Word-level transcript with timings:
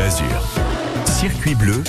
Azur. 0.00 0.26
Circuit 1.06 1.54
bleu, 1.54 1.84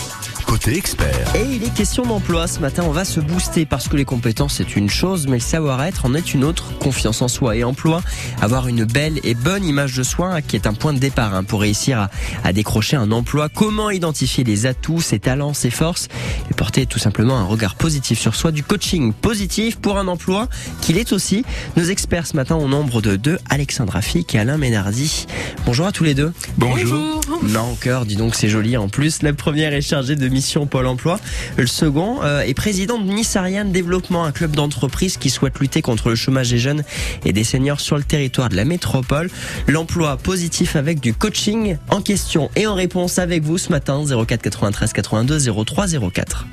côté 0.55 0.77
expert. 0.77 1.35
Et 1.35 1.44
il 1.55 1.63
est 1.66 1.73
question 1.73 2.05
d'emploi. 2.05 2.47
Ce 2.47 2.62
matin, 2.62 2.83
on 2.88 2.92
va 2.92 3.04
se 3.04 3.20
booster 3.20 3.65
parce 3.65 3.89
que 3.89 3.97
les 3.97 4.05
compétences, 4.05 4.54
c'est 4.54 4.78
une 4.78 4.89
chose, 4.89 5.28
mais 5.28 5.35
le 5.35 5.42
savoir-être 5.42 6.05
en 6.05 6.13
est 6.13 6.33
une 6.33 6.46
autre. 6.46 6.78
Confiance 6.79 7.21
en 7.21 7.28
soi 7.28 7.58
et 7.58 7.65
emploi. 7.65 8.01
Avoir 8.42 8.70
une 8.70 8.86
belle 8.86 9.20
et 9.26 9.33
bonne 9.33 9.65
image 9.65 9.97
de 9.97 10.04
soi, 10.04 10.41
qui 10.41 10.55
est 10.55 10.65
un 10.65 10.73
point 10.73 10.94
de 10.94 10.99
départ 10.99 11.36
hein, 11.36 11.44
pour 11.44 11.60
réussir 11.60 11.99
à, 11.99 12.10
à, 12.46 12.54
décrocher 12.54 12.96
un 12.96 13.12
emploi. 13.12 13.49
Comment 13.49 13.89
identifier 13.89 14.46
les 14.46 14.65
atouts, 14.65 15.01
ses 15.01 15.19
talents, 15.19 15.54
ses 15.54 15.72
forces? 15.72 16.08
Et 16.49 16.54
porter 16.54 16.85
tout 16.85 16.99
simplement 16.99 17.38
un 17.38 17.45
regard 17.45 17.76
positif 17.76 18.17
sur 18.17 18.34
soi. 18.34 18.53
Du 18.53 18.63
coaching 18.63 19.12
positif 19.12 19.76
pour 19.76 19.98
un 19.98 20.08
emploi 20.08 20.48
qu'il 20.80 20.98
est 20.98 21.12
aussi. 21.12 21.44
Nos 21.76 21.84
experts 21.84 22.27
ce 22.27 22.38
matin 22.38 22.55
au 22.55 22.70
nombre 22.70 23.02
de 23.02 23.17
deux, 23.17 23.40
Alexandra 23.49 24.02
Fick 24.02 24.34
et 24.35 24.40
Alain 24.40 24.58
Ménardi. 24.58 25.26
Bonjour 25.66 25.85
à 25.85 25.91
tous 25.91 26.05
les 26.05 26.13
deux. 26.13 26.31
Bonjour. 26.58 27.20
Non, 27.44 27.72
encore, 27.73 28.05
dis 28.05 28.16
donc, 28.16 28.35
c'est 28.35 28.48
joli 28.48 28.77
en 28.77 28.88
plus. 28.88 29.22
La 29.22 29.34
première 29.34 29.73
est 29.73 29.81
chargée 29.81 30.16
de 30.16 30.30
mission 30.30 30.45
Pôle 30.70 30.88
emploi. 30.88 31.20
Le 31.58 31.67
second 31.67 32.22
euh, 32.23 32.41
est 32.41 32.53
président 32.53 32.98
de 32.98 33.12
Nice 33.12 33.36
Ariane 33.36 33.72
Développement, 33.72 34.23
un 34.23 34.31
club 34.31 34.55
d'entreprise 34.55 35.17
qui 35.17 35.30
souhaite 35.30 35.59
lutter 35.59 35.81
contre 35.81 36.09
le 36.09 36.16
chômage 36.16 36.49
des 36.49 36.58
jeunes 36.58 36.84
et 37.26 37.34
des 37.34 37.44
seniors 37.44 37.80
sur 37.80 37.98
le 37.98 38.03
territoire 38.03 38.50
de 38.50 38.55
la 38.55 38.66
métropole. 38.66 39.30
L'emploi 39.67 40.17
positif 40.17 40.76
avec 40.76 41.00
du 41.00 41.13
coaching 41.13 41.77
en 41.89 42.02
question 42.02 42.50
et 42.55 42.67
en 42.67 42.76
réponse 42.76 43.20
avec 43.20 43.44
vous 43.44 43.58
ce 43.58 43.70
matin 43.70 44.03
04 44.05 44.41
93 44.41 44.94
82 44.94 45.66
03 45.66 45.88
04. 46.13 46.48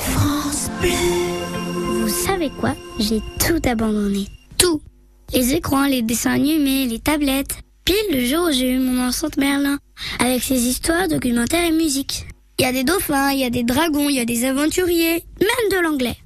France 0.00 0.70
Bleu. 0.80 0.90
Vous 2.02 2.08
savez 2.08 2.50
quoi? 2.60 2.74
J'ai 2.98 3.20
tout 3.38 3.60
abandonné. 3.68 4.26
Tout. 4.58 4.80
Les 5.32 5.54
écrans, 5.54 5.86
les 5.86 6.02
dessins 6.02 6.32
animés, 6.32 6.86
les 6.86 6.98
tablettes. 6.98 7.58
Pile 7.84 7.96
le 8.12 8.24
jour 8.24 8.48
où 8.48 8.52
j'ai 8.52 8.70
eu 8.70 8.78
mon 8.78 9.02
enceinte 9.02 9.36
Merlin, 9.36 9.78
avec 10.20 10.42
ses 10.42 10.60
histoires, 10.68 11.08
documentaires 11.08 11.64
et 11.64 11.72
musique. 11.72 12.26
Il 12.58 12.62
y 12.62 12.66
a 12.66 12.72
des 12.72 12.84
dauphins, 12.84 13.30
il 13.32 13.40
y 13.40 13.44
a 13.44 13.50
des 13.50 13.64
dragons, 13.64 14.08
il 14.08 14.16
y 14.16 14.20
a 14.20 14.24
des 14.24 14.44
aventuriers, 14.44 15.24
même 15.40 15.70
de 15.70 15.82
l'anglais. 15.82 16.16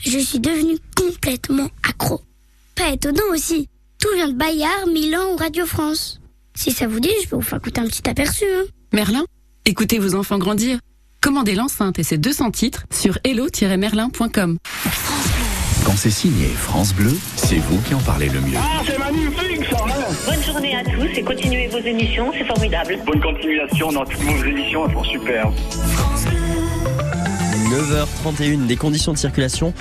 Je 0.00 0.18
suis 0.18 0.40
devenue 0.40 0.78
complètement 0.96 1.68
accro. 1.88 2.20
Pas 2.74 2.92
étonnant 2.92 3.32
aussi. 3.32 3.68
Tout 3.98 4.08
vient 4.14 4.28
de 4.28 4.34
Bayard, 4.34 4.86
Milan 4.92 5.32
ou 5.32 5.36
Radio 5.36 5.66
France. 5.66 6.20
Si 6.54 6.72
ça 6.72 6.86
vous 6.86 7.00
dit, 7.00 7.10
je 7.22 7.28
peux 7.28 7.36
vous 7.36 7.42
faire 7.42 7.58
écouter 7.58 7.80
un 7.80 7.86
petit 7.86 8.08
aperçu. 8.08 8.44
Hein. 8.44 8.64
Merlin, 8.92 9.24
écoutez 9.64 9.98
vos 9.98 10.14
enfants 10.14 10.38
grandir. 10.38 10.78
Commandez 11.20 11.54
l'enceinte 11.54 11.98
et 11.98 12.04
ses 12.04 12.18
200 12.18 12.52
titres 12.52 12.84
sur 12.92 13.18
hello-merlin.com. 13.24 14.58
Quand 15.84 15.96
c'est 15.96 16.10
signé 16.10 16.48
France 16.48 16.94
Bleu, 16.94 17.16
c'est 17.36 17.56
vous 17.58 17.80
qui 17.82 17.94
en 17.94 18.00
parlez 18.00 18.28
le 18.28 18.40
mieux. 18.40 18.58
Ah, 18.58 18.82
c'est 18.86 18.98
magnifique 18.98 19.64
ça 19.70 19.76
hein 19.84 20.14
Bonne 20.26 20.42
journée 20.42 20.76
à 20.76 20.84
tous 20.84 21.18
et 21.18 21.22
continuez 21.22 21.66
vos 21.68 21.78
émissions, 21.78 22.32
c'est 22.36 22.44
formidable. 22.44 22.98
Bonne 23.06 23.20
continuation 23.20 23.92
dans 23.92 24.04
toutes 24.04 24.20
vos 24.20 24.44
émissions, 24.44 24.86
elles 24.86 24.94
sont 24.94 25.04
super. 25.04 25.50
9h31, 27.68 28.66
des 28.66 28.76
conditions 28.76 29.12
de 29.12 29.18
circulation 29.18 29.74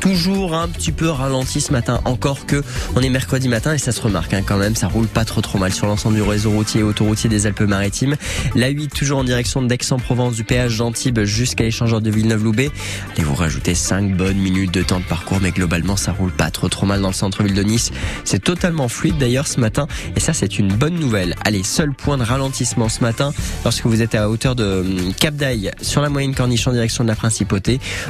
toujours 0.00 0.54
un 0.54 0.68
petit 0.68 0.92
peu 0.92 1.08
ralenties 1.08 1.60
ce 1.60 1.72
matin, 1.72 2.00
encore 2.04 2.46
que 2.46 2.62
on 2.96 3.00
est 3.00 3.08
mercredi 3.08 3.48
matin 3.48 3.74
et 3.74 3.78
ça 3.78 3.92
se 3.92 4.00
remarque 4.00 4.34
hein, 4.34 4.42
quand 4.44 4.56
même, 4.56 4.74
ça 4.74 4.88
roule 4.88 5.06
pas 5.06 5.24
trop 5.24 5.40
trop 5.40 5.58
mal 5.58 5.72
sur 5.72 5.86
l'ensemble 5.86 6.16
du 6.16 6.22
réseau 6.22 6.50
routier 6.50 6.80
et 6.80 6.84
autoroutier 6.84 7.28
des 7.28 7.46
Alpes-Maritimes. 7.46 8.16
La 8.54 8.68
8 8.68 8.88
toujours 8.88 9.18
en 9.18 9.24
direction 9.24 9.62
d'Aix-en-Provence 9.62 10.34
du 10.34 10.44
péage 10.44 10.78
d'Antibes 10.78 11.22
jusqu'à 11.24 11.64
l'échangeur 11.64 12.00
de 12.00 12.10
Villeneuve-Loubet. 12.10 12.70
Allez 13.14 13.24
vous 13.24 13.34
rajouter 13.34 13.74
5 13.74 14.16
bonnes 14.16 14.38
minutes 14.38 14.72
de 14.72 14.82
temps 14.82 15.00
de 15.00 15.04
parcours, 15.04 15.38
mais 15.40 15.50
globalement 15.50 15.96
ça 15.96 16.12
roule 16.12 16.32
pas 16.32 16.50
trop 16.50 16.68
trop 16.68 16.86
mal 16.86 17.00
dans 17.00 17.08
le 17.08 17.14
centre-ville 17.14 17.54
de 17.54 17.62
Nice. 17.62 17.90
C'est 18.24 18.42
totalement 18.42 18.88
fluide 18.88 19.18
d'ailleurs 19.18 19.46
ce 19.46 19.60
matin 19.60 19.86
et 20.16 20.20
ça 20.20 20.32
c'est 20.32 20.58
une 20.58 20.72
bonne 20.72 20.94
nouvelle. 20.94 21.34
Allez, 21.44 21.62
seul 21.62 21.92
point 21.92 22.18
de 22.18 22.24
ralentissement 22.24 22.88
ce 22.88 23.00
matin 23.00 23.32
lorsque 23.64 23.86
vous 23.86 24.02
êtes 24.02 24.14
à 24.14 24.28
hauteur 24.28 24.54
de 24.54 24.84
Cap 25.18 25.34
d'Aille 25.34 25.70
sur 25.80 26.02
la 26.02 26.08
moyenne 26.08 26.34
corniche 26.34 26.66
en 26.66 26.72
direction 26.72 27.04
de 27.04 27.08
la 27.08 27.16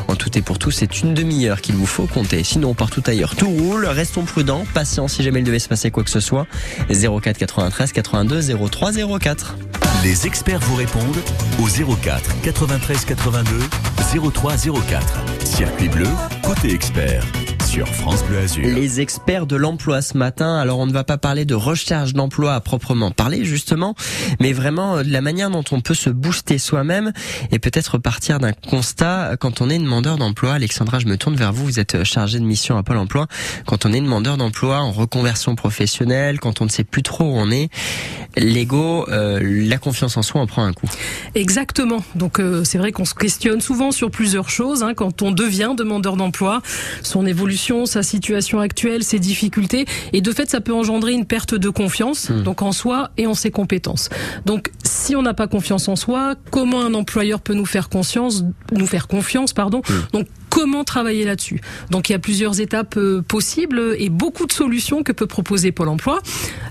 En 0.08 0.16
tout 0.16 0.36
et 0.36 0.42
pour 0.42 0.58
tout, 0.58 0.70
c'est 0.70 1.00
une 1.00 1.14
demi-heure 1.14 1.60
qu'il 1.60 1.76
vous 1.76 1.86
faut 1.86 2.06
compter. 2.06 2.42
Sinon, 2.44 2.74
partout 2.74 3.02
ailleurs, 3.06 3.36
tout 3.36 3.48
roule. 3.48 3.86
Restons 3.86 4.24
prudents, 4.24 4.64
patients 4.74 5.08
si 5.08 5.22
jamais 5.22 5.40
il 5.40 5.44
devait 5.44 5.58
se 5.58 5.68
passer 5.68 5.90
quoi 5.90 6.04
que 6.04 6.10
ce 6.10 6.20
soit. 6.20 6.46
04 6.88 7.38
93 7.38 7.92
82 7.92 8.54
03 8.68 8.92
04. 9.20 9.56
Les 10.02 10.26
experts 10.26 10.60
vous 10.60 10.76
répondent 10.76 11.22
au 11.60 11.94
04 11.96 12.40
93 12.42 13.04
82 13.04 13.58
03 14.32 14.56
04. 14.56 15.24
Circuit 15.44 15.88
bleu, 15.88 16.08
côté 16.42 16.72
expert 16.74 17.24
sur 17.72 17.88
France 17.88 18.22
Bleu 18.24 18.36
Azur. 18.36 18.66
Les 18.66 19.00
experts 19.00 19.46
de 19.46 19.56
l'emploi 19.56 20.02
ce 20.02 20.18
matin. 20.18 20.58
Alors 20.58 20.78
on 20.78 20.84
ne 20.84 20.92
va 20.92 21.04
pas 21.04 21.16
parler 21.16 21.46
de 21.46 21.54
recherche 21.54 22.12
d'emploi 22.12 22.54
à 22.54 22.60
proprement 22.60 23.10
parler 23.10 23.46
justement, 23.46 23.94
mais 24.40 24.52
vraiment 24.52 24.98
de 24.98 25.10
la 25.10 25.22
manière 25.22 25.48
dont 25.48 25.64
on 25.70 25.80
peut 25.80 25.94
se 25.94 26.10
booster 26.10 26.58
soi-même 26.58 27.14
et 27.50 27.58
peut-être 27.58 27.96
partir 27.96 28.40
d'un 28.40 28.52
constat 28.52 29.38
quand 29.40 29.62
on 29.62 29.70
est 29.70 29.78
demandeur 29.78 30.18
d'emploi. 30.18 30.52
Alexandra, 30.52 30.98
je 30.98 31.06
me 31.06 31.16
tourne 31.16 31.34
vers 31.34 31.54
vous. 31.54 31.64
Vous 31.64 31.80
êtes 31.80 32.04
chargée 32.04 32.38
de 32.38 32.44
mission 32.44 32.76
à 32.76 32.82
Pôle 32.82 32.98
Emploi. 32.98 33.26
Quand 33.64 33.86
on 33.86 33.92
est 33.94 34.02
demandeur 34.02 34.36
d'emploi 34.36 34.80
en 34.80 34.92
reconversion 34.92 35.54
professionnelle, 35.54 36.40
quand 36.40 36.60
on 36.60 36.66
ne 36.66 36.70
sait 36.70 36.84
plus 36.84 37.02
trop 37.02 37.24
où 37.24 37.38
on 37.38 37.50
est, 37.50 37.70
l'ego, 38.36 39.06
euh, 39.08 39.40
la 39.66 39.78
confiance 39.78 40.18
en 40.18 40.22
soi 40.22 40.42
en 40.42 40.46
prend 40.46 40.64
un 40.64 40.74
coup. 40.74 40.90
Exactement. 41.34 42.04
Donc 42.16 42.38
euh, 42.38 42.64
c'est 42.64 42.76
vrai 42.76 42.92
qu'on 42.92 43.06
se 43.06 43.14
questionne 43.14 43.62
souvent 43.62 43.92
sur 43.92 44.10
plusieurs 44.10 44.50
choses 44.50 44.82
hein, 44.82 44.92
quand 44.92 45.22
on 45.22 45.30
devient 45.30 45.72
demandeur 45.74 46.18
d'emploi, 46.18 46.60
son 47.02 47.24
évolution 47.24 47.61
sa 47.86 48.02
situation 48.02 48.60
actuelle, 48.60 49.02
ses 49.02 49.18
difficultés, 49.18 49.86
et 50.12 50.20
de 50.20 50.32
fait, 50.32 50.50
ça 50.50 50.60
peut 50.60 50.74
engendrer 50.74 51.12
une 51.12 51.26
perte 51.26 51.54
de 51.54 51.68
confiance, 51.68 52.30
mmh. 52.30 52.42
donc 52.42 52.62
en 52.62 52.72
soi 52.72 53.10
et 53.16 53.26
en 53.26 53.34
ses 53.34 53.50
compétences. 53.50 54.08
Donc, 54.46 54.70
si 54.84 55.14
on 55.16 55.22
n'a 55.22 55.34
pas 55.34 55.46
confiance 55.46 55.88
en 55.88 55.96
soi, 55.96 56.34
comment 56.50 56.82
un 56.82 56.94
employeur 56.94 57.40
peut 57.40 57.54
nous 57.54 57.66
faire 57.66 57.88
confiance, 57.88 58.44
nous 58.72 58.86
faire 58.86 59.06
confiance, 59.06 59.52
pardon? 59.52 59.82
Mmh. 59.88 59.92
Donc, 60.12 60.26
comment 60.52 60.84
travailler 60.84 61.24
là-dessus. 61.24 61.62
Donc 61.90 62.10
il 62.10 62.12
y 62.12 62.14
a 62.14 62.18
plusieurs 62.18 62.60
étapes 62.60 62.98
euh, 62.98 63.22
possibles 63.22 63.96
et 63.98 64.10
beaucoup 64.10 64.46
de 64.46 64.52
solutions 64.52 65.02
que 65.02 65.10
peut 65.10 65.26
proposer 65.26 65.72
Pôle 65.72 65.88
Emploi. 65.88 66.20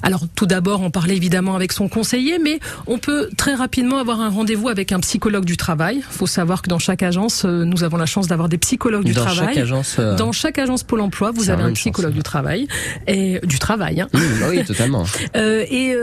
Alors 0.04 0.22
tout 0.36 0.46
d'abord, 0.46 0.82
on 0.82 0.92
parlait 0.92 1.16
évidemment 1.16 1.56
avec 1.56 1.72
son 1.72 1.90
conseiller, 1.90 2.38
mais 2.38 2.60
on 2.86 3.00
peut 3.00 3.30
très 3.38 3.56
rapidement 3.56 3.98
avoir 3.98 4.22
un 4.22 4.30
rendez-vous 4.30 4.70
avec 4.70 4.92
un 4.92 5.00
psychologue 5.00 5.46
du 5.46 5.58
travail. 5.58 5.98
Il 5.98 6.04
faut 6.04 6.28
savoir 6.28 6.62
que 6.62 6.70
dans 6.70 6.78
chaque 6.78 7.02
agence, 7.02 7.44
euh, 7.44 7.66
nous 7.66 7.84
avons 7.84 7.98
la 7.98 8.06
chance 8.06 8.28
d'avoir 8.28 8.50
des 8.50 8.60
psychologues 8.60 9.04
du 9.04 9.14
dans 9.14 9.26
travail. 9.26 9.56
Chaque 9.56 9.64
agence, 9.64 9.96
euh... 9.98 10.16
Dans 10.16 10.32
chaque 10.32 10.60
agence 10.60 10.84
Pôle 10.84 11.02
Emploi, 11.02 11.32
vous 11.32 11.50
avez 11.50 11.64
un 11.64 11.74
psychologue 11.74 12.12
chance. 12.12 12.18
du 12.18 12.24
travail 12.24 12.68
et 13.08 13.40
du 13.42 13.58
travail. 13.58 14.02
Hein. 14.02 14.10
Mmh, 14.14 14.20
oui, 14.50 14.64
totalement. 14.64 15.06
euh, 15.36 15.66
et 15.72 15.96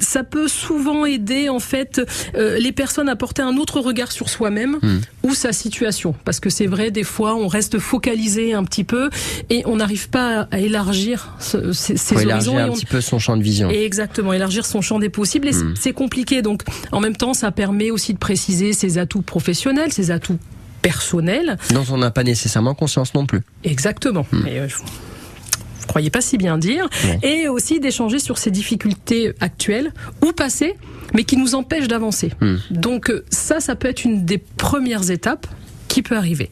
ça 0.00 0.22
peut 0.22 0.46
souvent 0.46 1.04
aider 1.06 1.48
en 1.48 1.58
fait 1.58 2.00
les 2.36 2.72
personnes 2.72 3.08
à 3.08 3.16
porter 3.16 3.42
un 3.42 3.56
autre 3.56 3.80
regard 3.80 4.12
sur 4.12 4.28
soi-même 4.28 4.78
mmh. 4.80 4.98
ou 5.24 5.34
sa 5.34 5.52
situation, 5.52 6.14
parce 6.24 6.38
que 6.38 6.50
c'est 6.50 6.66
vrai 6.66 6.92
des 6.92 6.99
fois 7.04 7.34
on 7.34 7.48
reste 7.48 7.78
focalisé 7.78 8.54
un 8.54 8.64
petit 8.64 8.84
peu 8.84 9.10
et 9.48 9.62
on 9.66 9.76
n'arrive 9.76 10.08
pas 10.10 10.48
à 10.50 10.58
élargir 10.58 11.34
ce, 11.38 11.72
ces, 11.72 11.96
ces 11.96 12.14
Faut 12.14 12.20
horizons. 12.22 12.52
élargir 12.52 12.54
un 12.56 12.68
on... 12.70 12.72
petit 12.74 12.86
peu 12.86 13.00
son 13.00 13.18
champ 13.18 13.36
de 13.36 13.42
vision. 13.42 13.70
Et 13.70 13.84
exactement, 13.84 14.32
élargir 14.32 14.66
son 14.66 14.80
champ 14.80 14.98
des 14.98 15.08
possibles. 15.08 15.48
Et 15.48 15.52
mmh. 15.52 15.74
c'est 15.78 15.92
compliqué. 15.92 16.42
Donc, 16.42 16.62
en 16.92 17.00
même 17.00 17.16
temps, 17.16 17.34
ça 17.34 17.50
permet 17.50 17.90
aussi 17.90 18.14
de 18.14 18.18
préciser 18.18 18.72
ses 18.72 18.98
atouts 18.98 19.22
professionnels, 19.22 19.92
ses 19.92 20.10
atouts 20.10 20.38
personnels. 20.82 21.58
Dont 21.72 21.84
on 21.90 21.98
n'a 21.98 22.10
pas 22.10 22.24
nécessairement 22.24 22.74
conscience 22.74 23.14
non 23.14 23.26
plus. 23.26 23.40
Exactement. 23.64 24.26
Mmh. 24.32 24.46
Et, 24.46 24.60
euh, 24.60 24.68
vous 24.68 25.86
croyez 25.86 26.10
pas 26.10 26.20
si 26.20 26.38
bien 26.38 26.58
dire. 26.58 26.88
Et 27.22 27.48
aussi 27.48 27.80
d'échanger 27.80 28.18
sur 28.18 28.38
ses 28.38 28.50
difficultés 28.50 29.32
actuelles 29.40 29.92
ou 30.24 30.32
passées, 30.32 30.76
mais 31.14 31.24
qui 31.24 31.36
nous 31.36 31.54
empêchent 31.54 31.88
d'avancer. 31.88 32.32
Mmh. 32.40 32.56
Donc, 32.70 33.12
ça, 33.30 33.60
ça 33.60 33.74
peut 33.74 33.88
être 33.88 34.04
une 34.04 34.24
des 34.24 34.38
premières 34.38 35.10
étapes 35.10 35.46
qui 35.88 36.02
peut 36.02 36.16
arriver 36.16 36.50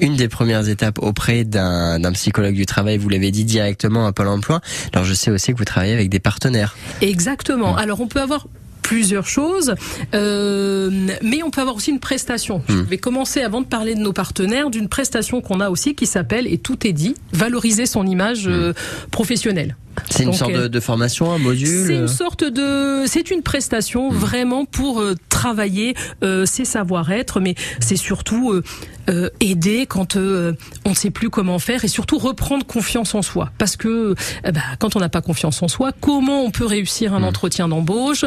une 0.00 0.16
des 0.16 0.28
premières 0.28 0.68
étapes 0.68 0.98
auprès 1.00 1.44
d'un 1.44 2.12
psychologue 2.12 2.54
du 2.54 2.66
travail, 2.66 2.98
vous 2.98 3.08
l'avez 3.08 3.30
dit 3.30 3.44
directement 3.44 4.06
à 4.06 4.12
Pôle 4.12 4.28
emploi. 4.28 4.60
Alors 4.92 5.04
je 5.04 5.14
sais 5.14 5.30
aussi 5.30 5.52
que 5.52 5.58
vous 5.58 5.64
travaillez 5.64 5.94
avec 5.94 6.08
des 6.08 6.20
partenaires. 6.20 6.76
Exactement. 7.00 7.74
Mmh. 7.74 7.78
Alors 7.78 8.00
on 8.00 8.06
peut 8.06 8.20
avoir 8.20 8.46
plusieurs 8.82 9.26
choses, 9.26 9.74
euh, 10.14 10.90
mais 11.22 11.42
on 11.42 11.50
peut 11.50 11.60
avoir 11.60 11.76
aussi 11.76 11.90
une 11.90 12.00
prestation. 12.00 12.58
Mmh. 12.58 12.62
Je 12.68 12.82
vais 12.84 12.96
commencer 12.96 13.42
avant 13.42 13.60
de 13.60 13.66
parler 13.66 13.94
de 13.94 14.00
nos 14.00 14.14
partenaires 14.14 14.70
d'une 14.70 14.88
prestation 14.88 15.42
qu'on 15.42 15.60
a 15.60 15.68
aussi 15.68 15.94
qui 15.94 16.06
s'appelle, 16.06 16.46
et 16.46 16.56
tout 16.56 16.86
est 16.86 16.94
dit, 16.94 17.14
valoriser 17.32 17.84
son 17.84 18.06
image 18.06 18.46
mmh. 18.46 18.50
euh, 18.50 18.72
professionnelle. 19.10 19.76
C'est 20.10 20.22
une 20.22 20.30
Donc, 20.30 20.38
sorte 20.38 20.52
de, 20.52 20.68
de, 20.68 20.80
formation, 20.80 21.32
un 21.32 21.38
module 21.38 21.86
C'est 21.86 21.94
une 21.94 22.08
sorte 22.08 22.44
de... 22.44 23.04
C'est 23.06 23.30
une 23.30 23.42
prestation 23.42 24.10
mmh. 24.10 24.14
vraiment 24.14 24.64
pour 24.64 25.00
euh, 25.00 25.14
travailler 25.28 25.94
euh, 26.22 26.46
ses 26.46 26.64
savoir-être, 26.64 27.40
mais 27.40 27.54
c'est 27.80 27.96
surtout 27.96 28.60
euh, 29.08 29.30
aider 29.40 29.86
quand 29.86 30.16
on 30.16 30.54
ne 30.90 30.94
sait 30.94 31.10
plus 31.10 31.30
comment 31.30 31.58
faire 31.58 31.84
et 31.84 31.88
surtout 31.88 32.18
reprendre 32.18 32.66
confiance 32.66 33.14
en 33.14 33.22
soi. 33.22 33.50
Parce 33.58 33.76
que 33.76 34.14
bah, 34.44 34.60
quand 34.78 34.96
on 34.96 35.00
n'a 35.00 35.08
pas 35.08 35.22
confiance 35.22 35.62
en 35.62 35.68
soi, 35.68 35.92
comment 36.00 36.42
on 36.42 36.50
peut 36.50 36.66
réussir 36.66 37.14
un 37.14 37.20
mmh. 37.20 37.24
entretien 37.24 37.68
d'embauche 37.68 38.24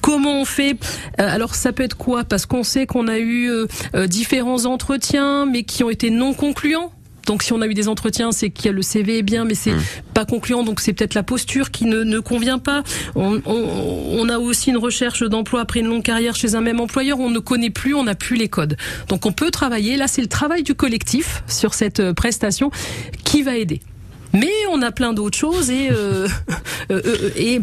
Comment 0.00 0.40
on 0.40 0.44
fait 0.44 0.76
Alors 1.18 1.54
ça 1.54 1.72
peut 1.72 1.82
être 1.82 1.96
quoi? 1.96 2.24
Parce 2.24 2.46
qu'on 2.46 2.62
sait 2.62 2.86
qu'on 2.86 3.08
a 3.08 3.18
eu 3.18 3.50
différents 4.06 4.64
entretiens, 4.66 5.46
mais 5.46 5.64
qui 5.64 5.84
ont 5.84 5.90
été 5.90 6.10
non 6.10 6.34
concluants 6.34 6.92
Donc 7.26 7.42
si 7.42 7.52
on 7.52 7.60
a 7.62 7.66
eu 7.66 7.74
des 7.74 7.88
entretiens, 7.88 8.32
c'est 8.32 8.50
qu'il 8.50 8.66
y 8.66 8.68
a 8.68 8.72
le 8.72 8.82
CV 8.82 9.18
est 9.18 9.22
bien, 9.22 9.44
mais 9.44 9.54
c'est 9.54 9.72
pas 10.14 10.24
concluant. 10.24 10.62
Donc 10.64 10.80
c'est 10.80 10.92
peut-être 10.92 11.14
la 11.14 11.22
posture 11.22 11.70
qui 11.70 11.84
ne, 11.84 12.02
ne 12.02 12.18
convient 12.18 12.58
pas. 12.58 12.82
On, 13.14 13.40
on- 13.46 14.18
on 14.18 14.28
a 14.28 14.38
aussi 14.38 14.70
une 14.70 14.76
recherche 14.76 15.22
d'emploi 15.22 15.60
après 15.60 15.80
une 15.80 15.86
longue 15.88 16.02
carrière 16.02 16.34
chez 16.36 16.54
un 16.54 16.60
même 16.60 16.80
employeur. 16.80 17.18
On 17.20 17.30
ne 17.30 17.38
connaît 17.38 17.70
plus, 17.70 17.94
on 17.94 18.04
n'a 18.04 18.14
plus 18.14 18.36
les 18.36 18.48
codes. 18.48 18.76
Donc 19.08 19.26
on 19.26 19.32
peut 19.32 19.50
travailler. 19.50 19.96
Là, 19.96 20.08
c'est 20.08 20.22
le 20.22 20.28
travail 20.28 20.62
du 20.62 20.74
collectif 20.74 21.42
sur 21.46 21.74
cette 21.74 22.00
euh, 22.00 22.12
prestation 22.12 22.70
qui 23.24 23.42
va 23.42 23.56
aider. 23.56 23.80
Mais 24.34 24.50
on 24.70 24.80
a 24.82 24.90
plein 24.92 25.12
d'autres 25.12 25.36
choses 25.36 25.70
et 25.70 25.90
euh, 25.90 26.26
euh, 26.90 27.00
euh, 27.04 27.30
et 27.36 27.60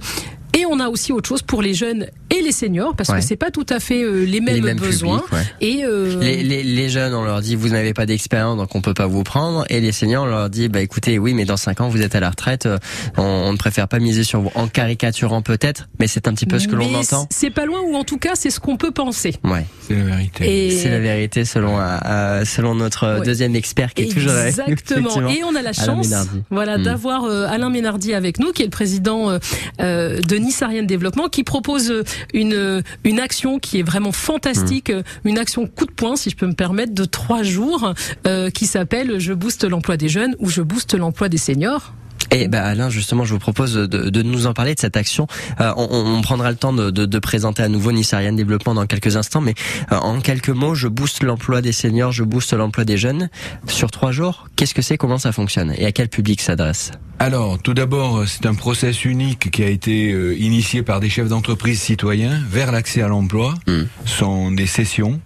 et 0.57 0.65
on 0.65 0.79
a 0.79 0.87
aussi 0.89 1.11
autre 1.11 1.27
chose 1.29 1.41
pour 1.41 1.61
les 1.61 1.73
jeunes 1.73 2.07
et 2.29 2.41
les 2.41 2.51
seniors 2.51 2.95
parce 2.95 3.09
Ouais. 3.09 3.19
que 3.19 3.25
c'est 3.25 3.35
pas 3.35 3.51
tout 3.51 3.65
à 3.69 3.79
fait 3.79 4.03
euh, 4.03 4.23
les 4.25 4.39
mêmes, 4.39 4.55
Les 4.55 4.61
mêmes 4.61 4.77
besoins. 4.77 5.19
publics, 5.19 5.33
ouais. 5.33 5.67
Et 5.67 5.83
euh, 5.83 6.19
Les, 6.19 6.43
les, 6.43 6.63
les 6.63 6.89
jeunes, 6.89 7.13
on 7.13 7.23
leur 7.23 7.41
dit 7.41 7.55
vous 7.55 7.69
n'avez 7.69 7.93
pas 7.93 8.05
d'expérience 8.05 8.57
donc 8.57 8.75
on 8.75 8.81
peut 8.81 8.93
pas 8.93 9.07
vous 9.07 9.23
prendre. 9.23 9.65
Et 9.69 9.79
les 9.81 9.91
seniors, 9.91 10.23
on 10.23 10.27
leur 10.27 10.49
dit 10.49 10.69
bah 10.69 10.81
écoutez 10.81 11.17
oui 11.19 11.33
mais 11.33 11.45
dans 11.45 11.57
5 11.57 11.81
ans 11.81 11.89
vous 11.89 12.01
êtes 12.01 12.15
à 12.15 12.19
la 12.19 12.29
retraite, 12.29 12.65
euh, 12.65 12.77
on, 13.17 13.23
on 13.23 13.51
ne 13.51 13.57
préfère 13.57 13.87
pas 13.87 13.99
miser 13.99 14.23
sur 14.23 14.41
vous. 14.41 14.51
En 14.55 14.67
caricaturant 14.67 15.41
peut-être, 15.41 15.89
mais 15.99 16.07
c'est 16.07 16.27
un 16.27 16.33
petit 16.33 16.45
peu 16.45 16.59
ce 16.59 16.67
que 16.67 16.75
l'on 16.75 16.93
entend. 16.95 17.27
C'est 17.31 17.49
pas 17.51 17.65
loin 17.65 17.81
ou 17.81 17.95
en 17.95 18.03
tout 18.03 18.17
cas 18.17 18.33
c'est 18.35 18.49
ce 18.49 18.59
qu'on 18.59 18.77
peut 18.77 18.91
penser. 18.91 19.35
Ouais, 19.43 19.65
C'est 19.87 19.95
la 19.95 20.03
vérité. 20.03 20.67
Et 20.67 20.71
c'est 20.71 20.89
la 20.89 20.99
vérité 20.99 21.45
selon 21.45 21.77
euh, 21.79 22.43
selon 22.45 22.75
notre 22.75 23.19
Ouais. 23.19 23.25
deuxième 23.25 23.55
expert 23.55 23.93
qui 23.93 24.03
est 24.03 24.13
toujours 24.13 24.31
avec 24.31 24.55
nous, 24.57 24.63
Exactement. 24.73 25.29
Et 25.29 25.43
on 25.43 25.55
a 25.55 25.61
la 25.61 25.73
chance, 25.73 26.13
voilà, 26.51 26.77
Mm. 26.77 26.83
d'avoir 26.83 27.23
euh, 27.25 27.47
Alain 27.47 27.69
Ménardi 27.69 28.13
avec 28.13 28.39
nous, 28.39 28.51
qui 28.51 28.61
est 28.61 28.65
le 28.65 28.71
président 28.71 29.31
de 29.79 30.37
Nice 30.39 30.61
Ariane 30.61 30.87
Développement, 30.87 31.27
qui 31.29 31.43
propose 31.43 31.91
euh, 31.91 32.03
une 32.33 32.53
euh, 32.53 32.81
une 33.03 33.19
action 33.19 33.59
qui 33.59 33.79
est 33.79 33.83
vraiment 33.83 34.11
fantastique, 34.11 34.89
Mm. 34.89 34.93
euh, 34.93 35.03
une 35.25 35.37
action 35.37 35.67
coup 35.67 35.85
de 35.85 35.91
poing, 35.91 36.15
si 36.15 36.29
je 36.29 36.35
peux 36.35 36.47
me 36.47 36.53
permettre, 36.53 36.93
de 36.93 37.05
trois 37.05 37.43
jours, 37.43 37.93
euh, 38.27 38.49
qui 38.49 38.65
s'appelle 38.67 39.19
Je 39.19 39.33
booste 39.33 39.63
l'emploi 39.63 39.97
des 39.97 40.09
jeunes 40.09 40.35
ou 40.39 40.49
Je 40.49 40.61
booste 40.61 40.93
l'emploi 40.95 41.29
des 41.29 41.37
seniors. 41.37 41.93
Et 42.31 42.47
ben 42.47 42.61
Alain, 42.61 42.89
justement, 42.89 43.25
je 43.25 43.33
vous 43.33 43.39
propose 43.39 43.73
de, 43.73 43.85
de 43.85 44.21
nous 44.21 44.45
en 44.45 44.53
parler 44.53 44.75
de 44.75 44.79
cette 44.79 44.97
action. 44.97 45.27
Euh, 45.59 45.73
on, 45.77 45.87
on 45.91 46.21
prendra 46.21 46.51
le 46.51 46.57
temps 46.57 46.73
de, 46.73 46.91
de, 46.91 47.05
de 47.05 47.19
présenter 47.19 47.63
à 47.63 47.69
nouveau 47.69 47.91
Nice 47.91 48.13
Ariane 48.13 48.35
Développement 48.35 48.75
dans 48.75 48.85
quelques 48.85 49.15
instants, 49.15 49.41
mais 49.41 49.55
euh, 49.91 49.95
en 49.95 50.19
quelques 50.19 50.49
mots, 50.49 50.75
je 50.75 50.87
booste 50.87 51.23
l'emploi 51.23 51.61
des 51.61 51.71
seniors, 51.71 52.11
je 52.11 52.23
booste 52.23 52.53
l'emploi 52.53 52.85
des 52.85 52.97
jeunes. 52.97 53.29
Sur 53.67 53.89
trois 53.89 54.11
jours, 54.11 54.47
qu'est-ce 54.55 54.73
que 54.73 54.81
c'est, 54.81 54.97
comment 54.97 55.17
ça 55.17 55.31
fonctionne 55.31 55.73
et 55.75 55.85
à 55.85 55.91
quel 55.91 56.09
public 56.09 56.41
s'adresse? 56.41 56.91
Alors, 57.17 57.59
tout 57.61 57.73
d'abord, 57.73 58.23
c'est 58.27 58.45
un 58.45 58.53
process 58.53 59.03
unique 59.05 59.51
qui 59.51 59.63
a 59.63 59.67
été 59.67 60.11
euh, 60.11 60.37
initié 60.37 60.83
par 60.83 60.99
des 60.99 61.09
chefs 61.09 61.27
d'entreprise 61.27 61.81
citoyens 61.81 62.39
vers 62.49 62.71
l'accès 62.71 63.01
à 63.01 63.07
l'emploi. 63.07 63.55
Mm. 63.67 63.81
Ce 64.05 64.17
sont 64.17 64.51
des 64.51 64.67
sessions 64.67 65.19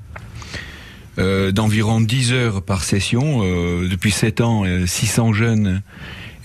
euh, 1.19 1.51
d'environ 1.51 2.01
10 2.01 2.33
heures 2.33 2.61
par 2.63 2.83
session. 2.83 3.41
Euh, 3.44 3.88
depuis 3.88 4.11
7 4.11 4.41
ans, 4.41 4.63
euh, 4.65 4.88
600 4.88 5.33
jeunes 5.33 5.83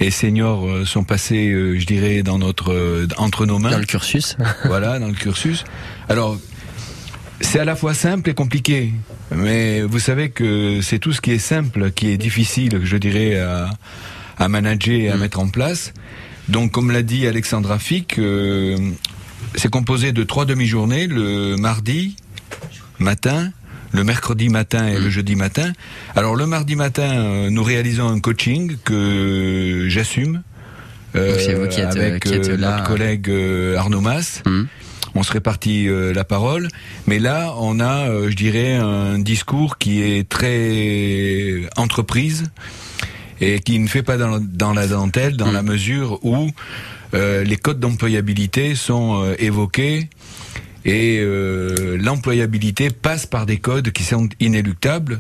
et 0.01 0.11
seniors 0.11 0.67
euh, 0.69 0.85
sont 0.85 1.05
passés, 1.05 1.49
euh, 1.51 1.79
je 1.79 1.87
dirais, 1.87 2.23
dans 2.23 2.39
notre 2.39 2.73
euh, 2.73 3.07
entre 3.17 3.47
nos 3.47 3.59
mains. 3.59 3.71
dans 3.71 3.79
le 3.79 3.85
cursus 3.87 4.37
voilà, 4.65 4.99
dans 4.99 5.09
le 5.09 5.15
cursus. 5.15 5.65
Alors, 6.09 6.39
c'est 7.41 7.59
à 7.61 7.65
la 7.65 7.77
fois 7.77 7.95
simple 7.95 8.31
et 8.31 8.35
compliqué. 8.35 8.93
Mais 9.35 9.83
vous 9.83 9.99
savez 9.99 10.31
que 10.31 10.81
c'est 10.83 10.99
tout 10.99 11.13
ce 11.13 11.21
qui 11.21 11.33
est 11.33 11.39
simple 11.39 11.91
qui 11.91 12.09
est 12.09 12.17
difficile, 12.17 12.81
je 12.83 12.97
dirais, 12.97 13.39
à, 13.39 13.71
à 14.39 14.49
manager 14.49 14.95
et 14.95 15.09
à 15.11 15.17
Mm. 15.17 15.21
mettre 15.21 15.39
en 15.41 15.49
place. 15.49 15.93
Donc, 16.49 16.73
comme 16.73 16.91
l'a 16.91 17.03
dit 17.03 17.27
Alexandra 17.27 17.79
Fick, 17.79 18.19
euh, 18.19 18.77
c'est 19.55 19.69
composé 19.71 20.13
de 20.13 20.23
trois 20.25 20.47
demi-journées, 20.47 21.07
le 21.07 21.57
mardi 21.57 22.17
matin, 22.99 23.53
le 23.93 24.05
mercredi 24.05 24.49
matin 24.49 24.87
et 24.87 24.99
le 24.99 25.11
jeudi 25.11 25.35
matin. 25.37 25.73
Alors, 26.15 26.37
le 26.37 26.47
mardi 26.47 26.77
matin, 26.77 27.11
euh, 27.11 27.51
nous 27.51 27.63
réalisons 27.63 28.09
un 28.09 28.21
coaching 28.21 28.77
que 28.85 29.87
j'assume. 29.89 30.43
euh, 31.17 31.67
qui 31.69 31.81
êtes, 31.81 31.97
euh, 31.97 32.09
avec 32.09 32.23
qui 32.25 32.35
êtes 32.35 32.49
là. 32.49 32.71
notre 32.79 32.85
collègue 32.85 33.31
Arnaud 33.77 34.01
Mas. 34.03 34.43
Hmm. 34.47 34.65
On 35.15 35.23
se 35.23 35.33
répartit 35.33 35.89
la 36.15 36.23
parole, 36.23 36.69
mais 37.07 37.19
là, 37.19 37.55
on 37.59 37.81
a, 37.81 38.07
je 38.29 38.35
dirais, 38.37 38.75
un 38.75 39.19
discours 39.19 39.79
qui 39.79 40.03
est 40.03 40.29
très 40.29 41.63
entreprise 41.77 42.45
et 43.41 43.59
qui 43.61 43.79
ne 43.79 43.89
fait 43.89 44.03
pas 44.03 44.17
dans, 44.19 44.39
dans 44.39 44.75
la 44.75 44.87
dentelle, 44.87 45.37
dans 45.37 45.51
Mm. 45.51 45.55
la 45.55 45.63
mesure 45.63 46.19
où 46.25 46.51
euh, 47.15 47.43
les 47.43 47.57
codes 47.57 47.81
d'employabilité 47.81 48.75
sont 48.75 49.23
euh, 49.25 49.35
évoqués 49.39 50.11
et 50.89 51.19
euh, 51.21 51.99
l'employabilité 52.01 52.89
passe 52.89 53.27
par 53.27 53.45
des 53.45 53.59
codes 53.59 53.93
qui 53.93 54.05
sont 54.05 54.29
inéluctables. 54.41 55.19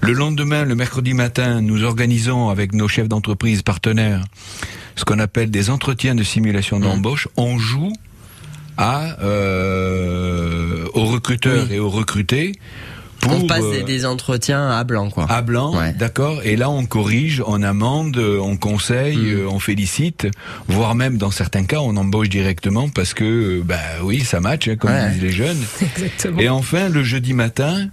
Le 0.00 0.12
lendemain, 0.12 0.64
le 0.64 0.74
mercredi 0.74 1.12
matin, 1.12 1.60
nous 1.60 1.84
organisons 1.84 2.48
avec 2.48 2.72
nos 2.72 2.88
chefs 2.88 3.08
d'entreprise 3.08 3.62
partenaires 3.62 4.24
ce 4.96 5.04
qu'on 5.04 5.18
appelle 5.18 5.50
des 5.50 5.68
entretiens 5.68 6.14
de 6.14 6.22
simulation 6.22 6.80
d'embauche. 6.80 7.28
On 7.36 7.58
joue 7.58 7.92
à 8.78 9.20
euh, 9.22 10.86
aux 10.94 11.04
recruteurs 11.04 11.70
et 11.70 11.78
aux 11.78 11.90
recrutés 11.90 12.52
pour 13.28 13.44
On 13.44 13.46
passe 13.46 13.62
euh, 13.64 13.78
des, 13.78 13.82
des 13.84 14.06
entretiens 14.06 14.68
à 14.70 14.84
blanc, 14.84 15.10
quoi. 15.10 15.26
à 15.28 15.42
blanc, 15.42 15.76
Ouais. 15.76 15.92
d'accord. 15.92 16.40
Et 16.44 16.56
là, 16.56 16.70
on 16.70 16.84
corrige, 16.86 17.42
on 17.46 17.62
amende, 17.62 18.16
euh, 18.18 18.38
on 18.40 18.56
conseille, 18.56 19.16
Mm. 19.16 19.38
euh, 19.40 19.48
on 19.48 19.58
félicite, 19.58 20.26
voire 20.68 20.94
même 20.94 21.18
dans 21.18 21.30
certains 21.30 21.64
cas, 21.64 21.78
on 21.80 21.96
embauche 21.96 22.28
directement 22.28 22.88
parce 22.88 23.14
que, 23.14 23.60
bah 23.62 23.76
oui, 24.02 24.20
ça 24.20 24.40
match, 24.40 24.68
hein, 24.68 24.76
comme 24.76 24.90
Ouais. 24.90 25.10
disent 25.10 25.22
les 25.22 25.32
jeunes. 25.32 25.58
Exactement. 25.82 26.40
Et 26.40 26.48
enfin, 26.48 26.88
le 26.88 27.02
jeudi 27.02 27.32
matin, 27.32 27.88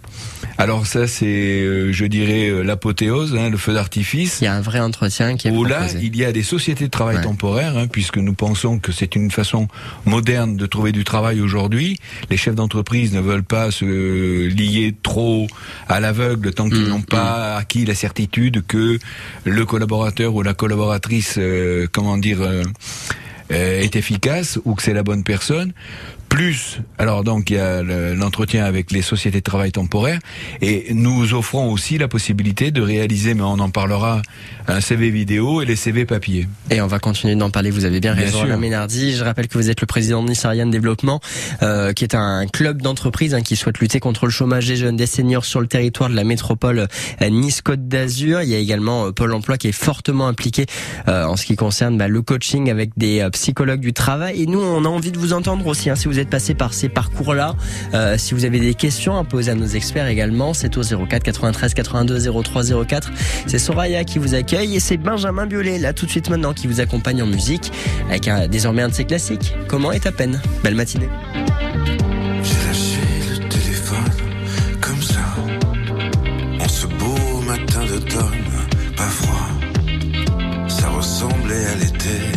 alors 0.64 0.88
ça, 0.88 1.08
c'est, 1.08 1.26
euh, 1.62 1.92
je 1.92 2.06
dirais, 2.06 2.50
euh, 2.50 2.62
l'apothéose, 2.64 3.36
hein, 3.36 3.50
le 3.50 3.58
feu 3.58 3.74
d'artifice. 3.74 4.40
Il 4.42 4.46
y 4.46 4.48
a 4.48 4.54
un 4.56 4.62
vrai 4.62 4.80
entretien 4.80 5.36
qui 5.36 5.48
est 5.48 5.52
Où 5.52 5.64
là, 5.66 5.82
proposé. 5.82 6.00
il 6.02 6.16
y 6.16 6.24
a 6.26 6.32
des 6.32 6.42
sociétés 6.44 6.86
de 6.86 6.90
travail 6.90 7.18
Ouais. 7.18 7.22
temporaire, 7.24 7.78
hein, 7.78 7.88
puisque 7.88 8.18
nous 8.18 8.34
pensons 8.34 8.80
que 8.80 8.92
c'est 8.92 9.16
une 9.16 9.30
façon 9.30 9.68
moderne 10.06 10.56
de 10.58 10.66
trouver 10.66 10.92
du 10.92 11.04
travail 11.04 11.42
aujourd'hui. 11.42 12.00
Les 12.30 12.38
chefs 12.38 12.56
d'entreprise 12.56 13.14
ne 13.14 13.20
veulent 13.20 13.44
pas 13.44 13.72
se 13.72 13.86
lier 14.48 14.96
trop 15.04 15.48
à 15.90 16.00
l'aveugle 16.00 16.54
tant 16.54 16.70
qu'ils 16.70 16.86
Mm, 16.86 16.90
n'ont 16.90 17.02
pas 17.02 17.58
acquis 17.58 17.86
la 17.86 17.96
certitude 17.96 18.64
que 18.68 19.00
le 19.46 19.66
collaborateur 19.66 20.34
ou 20.34 20.42
la 20.44 20.54
collaboratrice, 20.54 21.36
euh, 21.38 21.88
comment 21.92 22.18
dire, 22.18 22.42
euh, 22.42 22.64
euh, 23.52 23.82
est 23.82 23.96
efficace 23.96 24.58
ou 24.66 24.74
que 24.76 24.82
c'est 24.82 24.94
la 24.94 25.04
bonne 25.04 25.24
personne. 25.24 25.74
Plus, 26.38 26.80
alors 26.98 27.24
donc 27.24 27.52
il 27.52 27.58
y 27.58 27.60
a 27.60 27.84
le- 27.84 28.16
l'entretien 28.16 28.66
avec 28.66 28.92
les 28.92 29.04
sociétés 29.04 29.38
de 29.38 29.44
travail 29.44 29.72
temporaire 29.72 30.18
et 30.64 30.88
nous 30.96 31.36
offrons 31.36 31.72
aussi 31.72 32.00
la 32.00 32.08
possibilité 32.08 32.72
de 32.72 32.82
réaliser, 32.82 33.36
mais 33.36 33.44
on 33.44 33.60
en 33.60 33.70
parlera, 33.70 34.20
un 34.68 34.82
CV 34.82 35.12
vidéo 35.12 35.62
et 35.62 35.66
les 35.66 35.76
CV 35.76 36.06
papier. 36.06 36.48
Et 36.72 36.82
on 36.82 36.88
va 36.88 36.98
continuer 36.98 37.36
d'en 37.36 37.52
parler. 37.52 37.70
Vous 37.70 37.86
avez 37.86 38.00
bien, 38.00 38.16
Bien 38.16 38.24
raison. 38.26 38.42
Alain 38.42 38.58
Ménardi. 38.58 39.16
Je 39.16 39.24
rappelle 39.24 39.48
que 39.48 39.60
vous 39.60 39.70
êtes 39.70 39.80
le 39.82 39.86
président 39.86 40.24
de 40.24 40.30
Nice 40.30 40.44
Ariane 40.44 40.72
Développement, 40.72 41.20
euh, 41.62 41.94
qui 41.94 42.04
est 42.04 42.16
un 42.16 42.48
club 42.48 42.82
d'entreprise 42.82 43.36
hein, 43.36 43.42
qui 43.42 43.56
souhaite 43.56 43.78
lutter 43.78 44.00
contre 44.00 44.26
le 44.26 44.32
chômage 44.32 44.66
des 44.66 44.76
jeunes, 44.76 44.96
des 44.96 45.06
seniors 45.06 45.46
sur 45.46 45.62
le 45.62 45.68
territoire 45.68 46.10
de 46.10 46.16
la 46.16 46.24
métropole 46.24 46.88
euh, 47.22 47.30
Nice-Côte 47.30 47.88
d'Azur. 47.88 48.42
Il 48.42 48.50
y 48.50 48.56
a 48.56 48.58
également 48.58 49.06
euh, 49.06 49.12
Pôle 49.12 49.34
Emploi 49.36 49.58
qui 49.60 49.68
est 49.68 49.72
fortement 49.72 50.28
impliqué 50.28 50.66
euh, 51.10 51.26
en 51.26 51.36
ce 51.36 51.46
qui 51.46 51.56
concerne 51.56 51.96
bah, 51.96 52.08
le 52.08 52.24
coaching 52.24 52.72
avec 52.72 52.90
des 52.98 53.20
euh, 53.20 53.30
psychologues 53.30 53.82
du 53.82 53.94
travail. 53.94 54.42
Et 54.42 54.46
nous, 54.48 54.60
on 54.62 54.84
a 54.84 54.90
envie 54.90 55.12
de 55.12 55.20
vous 55.20 55.34
entendre 55.34 55.68
aussi. 55.68 55.92
hein, 55.92 55.96
si 55.96 56.08
vous 56.08 56.18
êtes 56.18 56.23
passé 56.30 56.54
par 56.54 56.74
ces 56.74 56.90
parcours-là, 56.90 57.56
euh, 57.94 58.18
si 58.18 58.34
vous 58.34 58.46
avez 58.46 58.60
des 58.60 58.74
questions 58.74 59.18
à 59.18 59.24
poser 59.24 59.52
à 59.52 59.56
nos 59.56 59.68
experts 59.68 60.08
également, 60.08 60.54
c'est 60.54 60.78
au 60.78 60.82
04 60.84 61.24
93 61.24 61.74
82 61.74 62.44
03 62.44 62.86
04. 62.86 63.12
C'est 63.48 63.60
Soraya 63.60 64.04
qui 64.04 64.20
vous 64.20 64.36
accueille 64.36 64.76
et 64.76 64.80
c'est 64.80 64.98
Benjamin 64.98 65.46
Biolay 65.46 65.80
là 65.80 65.94
tout 65.94 66.06
de 66.06 66.12
suite 66.12 66.30
maintenant 66.30 66.54
qui 66.54 66.68
vous 66.68 66.80
accompagne 66.80 67.22
en 67.22 67.28
musique 67.28 67.72
avec 68.10 68.28
un, 68.28 68.48
désormais 68.48 68.82
un 68.82 68.90
de 68.90 68.94
ses 68.94 69.06
classiques. 69.06 69.56
Comment 69.68 69.92
est 69.92 70.02
ta 70.02 70.12
peine 70.12 70.42
Belle 70.64 70.76
matinée. 70.76 71.10
Matin 77.54 77.86
d'automne, 77.86 78.52
pas 78.98 79.04
froid. 79.04 79.50
Ça 80.68 80.90
ressemblait 80.90 81.66
à 81.66 81.76
l'été, 81.76 82.33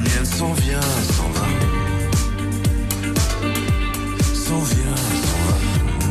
Mienne 0.00 0.24
s'en 0.24 0.52
vient, 0.52 0.80
s'en 1.16 1.28
va. 1.30 1.46
S'en 4.32 4.60
vient, 4.60 4.96
s'en 5.26 5.40
va. 5.46 5.56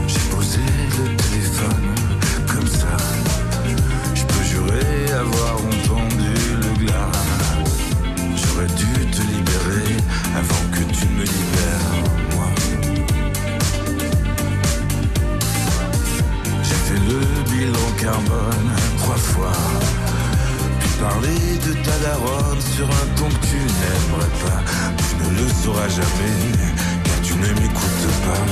J'ai 0.08 0.20
posé 0.30 0.60
le 0.98 1.16
téléphone 1.16 1.96
comme 2.48 2.68
ça. 2.68 2.98
Je 4.14 4.24
peux 4.26 4.44
jurer 4.44 5.12
avoir 5.14 5.56
entendu 5.56 6.34
le 6.62 6.86
glas. 6.86 7.12
J'aurais 8.36 8.68
dû 8.68 8.92
te 9.10 9.22
libérer 9.22 9.96
avant 10.36 10.66
que 10.72 10.84
tu 10.94 11.06
me 11.08 11.24
libères, 11.24 11.94
moi. 12.36 12.50
J'ai 16.62 16.80
fait 16.88 17.02
le 17.08 17.20
bilan 17.52 17.88
carbone 18.02 18.77
parler 21.18 21.58
de 21.66 21.74
ta 21.84 21.98
daronne 22.04 22.62
sur 22.62 22.86
un 22.86 23.08
ton 23.16 23.30
que 23.30 23.46
tu 23.46 23.58
n'aimerais 23.58 24.34
pas. 24.44 24.62
Tu 25.10 25.16
ne 25.24 25.30
le 25.40 25.48
sauras 25.64 25.90
jamais, 25.90 26.38
car 27.04 27.22
tu 27.24 27.34
ne 27.34 27.50
m'écoutes 27.60 28.10
pas. 28.26 28.46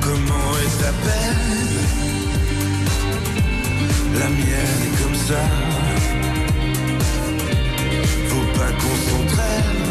Comment 0.00 0.50
est 0.64 0.76
ta 0.82 0.92
peine 1.04 1.68
La 4.18 4.28
mienne 4.28 4.80
est 4.86 5.02
comme 5.02 5.18
ça. 5.28 5.42
Faut 8.28 8.58
pas 8.58 8.72
qu'on 8.80 8.96
s'entraîne 9.08 9.83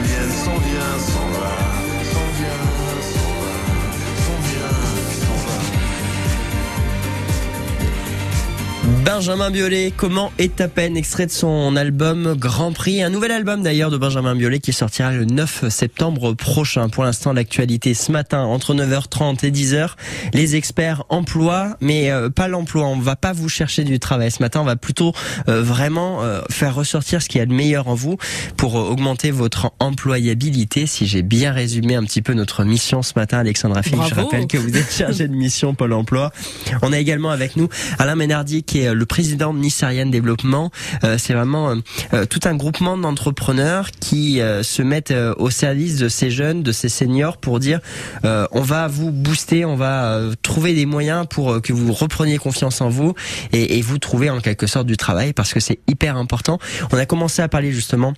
mienne 0.00 0.30
s'en 0.30 0.58
vient, 0.58 0.79
Benjamin 9.20 9.50
Biolay, 9.50 9.92
comment 9.94 10.32
est 10.38 10.56
ta 10.56 10.66
peine 10.66 10.96
Extrait 10.96 11.26
de 11.26 11.30
son 11.30 11.76
album 11.76 12.36
Grand 12.38 12.72
Prix, 12.72 13.02
un 13.02 13.10
nouvel 13.10 13.32
album 13.32 13.62
d'ailleurs 13.62 13.90
de 13.90 13.98
Benjamin 13.98 14.34
Biolay 14.34 14.60
qui 14.60 14.72
sortira 14.72 15.12
le 15.12 15.26
9 15.26 15.68
septembre 15.68 16.32
prochain. 16.32 16.88
Pour 16.88 17.04
l'instant, 17.04 17.34
l'actualité 17.34 17.92
ce 17.92 18.12
matin 18.12 18.40
entre 18.44 18.74
9h30 18.74 19.44
et 19.44 19.50
10h, 19.50 19.90
les 20.32 20.56
experts 20.56 21.04
emploi, 21.10 21.76
mais 21.82 22.10
euh, 22.10 22.30
pas 22.30 22.48
l'emploi. 22.48 22.86
On 22.86 22.98
va 22.98 23.14
pas 23.14 23.34
vous 23.34 23.50
chercher 23.50 23.84
du 23.84 24.00
travail 24.00 24.30
ce 24.30 24.42
matin, 24.42 24.62
on 24.62 24.64
va 24.64 24.76
plutôt 24.76 25.12
euh, 25.50 25.62
vraiment 25.62 26.22
euh, 26.22 26.40
faire 26.48 26.74
ressortir 26.74 27.20
ce 27.20 27.28
qu'il 27.28 27.40
y 27.40 27.42
a 27.42 27.46
de 27.46 27.52
meilleur 27.52 27.88
en 27.88 27.94
vous 27.94 28.16
pour 28.56 28.74
augmenter 28.76 29.32
votre 29.32 29.70
employabilité. 29.80 30.86
Si 30.86 31.06
j'ai 31.06 31.20
bien 31.20 31.52
résumé 31.52 31.94
un 31.94 32.04
petit 32.04 32.22
peu 32.22 32.32
notre 32.32 32.64
mission 32.64 33.02
ce 33.02 33.12
matin, 33.16 33.40
Alexandra 33.40 33.82
Philippe, 33.82 34.04
je 34.08 34.14
rappelle 34.14 34.46
que 34.46 34.56
vous 34.56 34.74
êtes 34.74 34.90
chargé 34.90 35.28
de 35.28 35.34
mission 35.34 35.74
Pôle 35.74 35.92
Emploi. 35.92 36.32
On 36.80 36.94
a 36.94 36.98
également 36.98 37.30
avec 37.30 37.56
nous 37.56 37.68
Alain 37.98 38.14
Ménardier 38.14 38.62
qui 38.62 38.78
est 38.78 38.94
le 38.94 39.09
président 39.10 39.52
de 39.52 39.58
Nissarienne 39.58 40.10
Développement. 40.10 40.70
Euh, 41.02 41.18
c'est 41.18 41.34
vraiment 41.34 41.70
euh, 41.70 41.74
euh, 42.14 42.26
tout 42.26 42.38
un 42.44 42.54
groupement 42.54 42.96
d'entrepreneurs 42.96 43.90
qui 43.90 44.40
se 44.62 44.82
mettent 44.82 45.12
au 45.36 45.50
service 45.50 45.96
de 45.96 46.08
ces 46.08 46.30
jeunes, 46.30 46.62
de 46.62 46.70
ces 46.70 46.88
seniors 46.88 47.36
pour 47.36 47.58
dire 47.58 47.80
on 48.22 48.60
va 48.60 48.86
vous 48.86 49.10
booster, 49.10 49.64
on 49.64 49.74
va 49.74 50.20
trouver 50.42 50.74
des 50.74 50.86
moyens 50.86 51.26
pour 51.28 51.60
que 51.60 51.72
vous 51.72 51.92
repreniez 51.92 52.38
confiance 52.38 52.80
en 52.80 52.88
vous 52.88 53.14
et, 53.52 53.78
et 53.78 53.82
vous 53.82 53.98
trouver 53.98 54.30
en 54.30 54.40
quelque 54.40 54.66
sorte 54.66 54.86
du 54.86 54.96
travail 54.96 55.32
parce 55.32 55.52
que 55.52 55.60
c'est 55.60 55.80
hyper 55.88 56.16
important. 56.16 56.58
On 56.92 56.96
a 56.96 57.06
commencé 57.06 57.42
à 57.42 57.48
parler 57.48 57.72
justement 57.72 58.14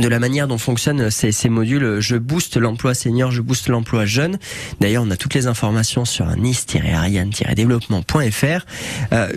de 0.00 0.08
la 0.08 0.18
manière 0.18 0.48
dont 0.48 0.58
fonctionnent 0.58 1.10
ces, 1.10 1.32
ces 1.32 1.48
modules. 1.48 2.00
Je 2.00 2.16
booste 2.16 2.56
l'emploi 2.56 2.94
senior, 2.94 3.30
je 3.30 3.40
booste 3.40 3.68
l'emploi 3.68 4.04
jeune. 4.04 4.36
D'ailleurs, 4.80 5.04
on 5.06 5.10
a 5.10 5.16
toutes 5.16 5.34
les 5.34 5.46
informations 5.46 6.04
sur 6.04 6.26
nice-ariane-développement.fr. 6.36 8.66
Euh, 9.12 9.28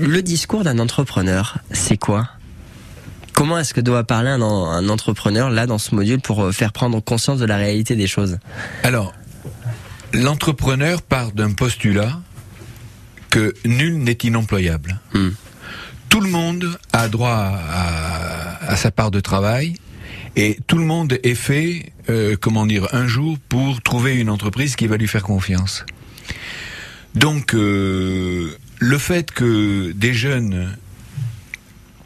le 0.00 0.22
discours 0.22 0.64
d'un 0.64 0.78
entrepreneur, 0.78 1.58
c'est 1.70 1.98
quoi? 1.98 2.28
Comment 3.34 3.58
est-ce 3.58 3.72
que 3.72 3.80
doit 3.80 4.04
parler 4.04 4.30
un 4.30 4.88
entrepreneur 4.88 5.50
là 5.50 5.66
dans 5.66 5.78
ce 5.78 5.94
module 5.94 6.20
pour 6.20 6.44
euh, 6.44 6.52
faire 6.52 6.72
prendre 6.72 7.00
conscience 7.00 7.38
de 7.38 7.46
la 7.46 7.56
réalité 7.56 7.96
des 7.96 8.06
choses? 8.06 8.38
Alors, 8.82 9.14
l'entrepreneur 10.12 11.00
part 11.00 11.32
d'un 11.32 11.52
postulat 11.52 12.20
que 13.30 13.54
nul 13.64 13.98
n'est 13.98 14.18
inemployable. 14.24 15.00
Hmm. 15.14 15.30
Tout 16.08 16.20
le 16.20 16.28
monde 16.28 16.76
a 16.92 17.08
droit 17.08 17.30
à, 17.30 18.49
à 18.60 18.76
sa 18.76 18.90
part 18.90 19.10
de 19.10 19.20
travail 19.20 19.74
et 20.36 20.58
tout 20.66 20.78
le 20.78 20.84
monde 20.84 21.18
est 21.22 21.34
fait, 21.34 21.92
euh, 22.08 22.36
comment 22.40 22.66
dire, 22.66 22.88
un 22.92 23.06
jour 23.06 23.36
pour 23.48 23.82
trouver 23.82 24.14
une 24.16 24.30
entreprise 24.30 24.76
qui 24.76 24.86
va 24.86 24.96
lui 24.96 25.08
faire 25.08 25.22
confiance. 25.22 25.84
Donc, 27.14 27.54
euh, 27.54 28.56
le 28.78 28.98
fait 28.98 29.32
que 29.32 29.90
des 29.92 30.14
jeunes 30.14 30.68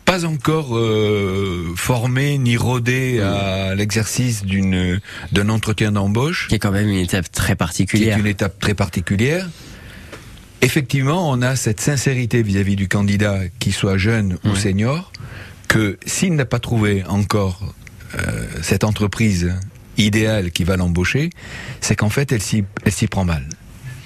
pas 0.04 0.24
encore 0.26 0.76
euh, 0.76 1.72
formés 1.76 2.36
ni 2.38 2.56
rodés 2.56 3.20
à 3.20 3.74
l'exercice 3.74 4.44
d'une 4.44 5.00
d'un 5.32 5.48
entretien 5.48 5.92
d'embauche, 5.92 6.48
Qui 6.48 6.56
est 6.56 6.58
quand 6.58 6.70
même 6.70 6.88
une 6.88 6.98
étape 6.98 7.30
très 7.32 7.46
qui 7.46 7.52
est 7.52 7.56
particulière. 7.56 8.18
une 8.18 8.26
étape 8.26 8.58
très 8.58 8.74
particulière. 8.74 9.48
Effectivement, 10.60 11.30
on 11.30 11.42
a 11.42 11.56
cette 11.56 11.80
sincérité 11.80 12.42
vis-à-vis 12.42 12.76
du 12.76 12.88
candidat, 12.88 13.40
qu'il 13.58 13.74
soit 13.74 13.98
jeune 13.98 14.38
ou 14.44 14.54
senior, 14.56 15.12
que 15.74 15.98
s'il 16.06 16.36
n'a 16.36 16.44
pas 16.44 16.60
trouvé 16.60 17.02
encore 17.08 17.74
euh, 18.14 18.46
cette 18.62 18.84
entreprise 18.84 19.52
idéale 19.98 20.52
qui 20.52 20.62
va 20.62 20.76
l'embaucher, 20.76 21.30
c'est 21.80 21.96
qu'en 21.96 22.10
fait, 22.10 22.30
elle 22.30 22.40
s'y 22.40 23.06
prend 23.08 23.24
mal. 23.24 23.44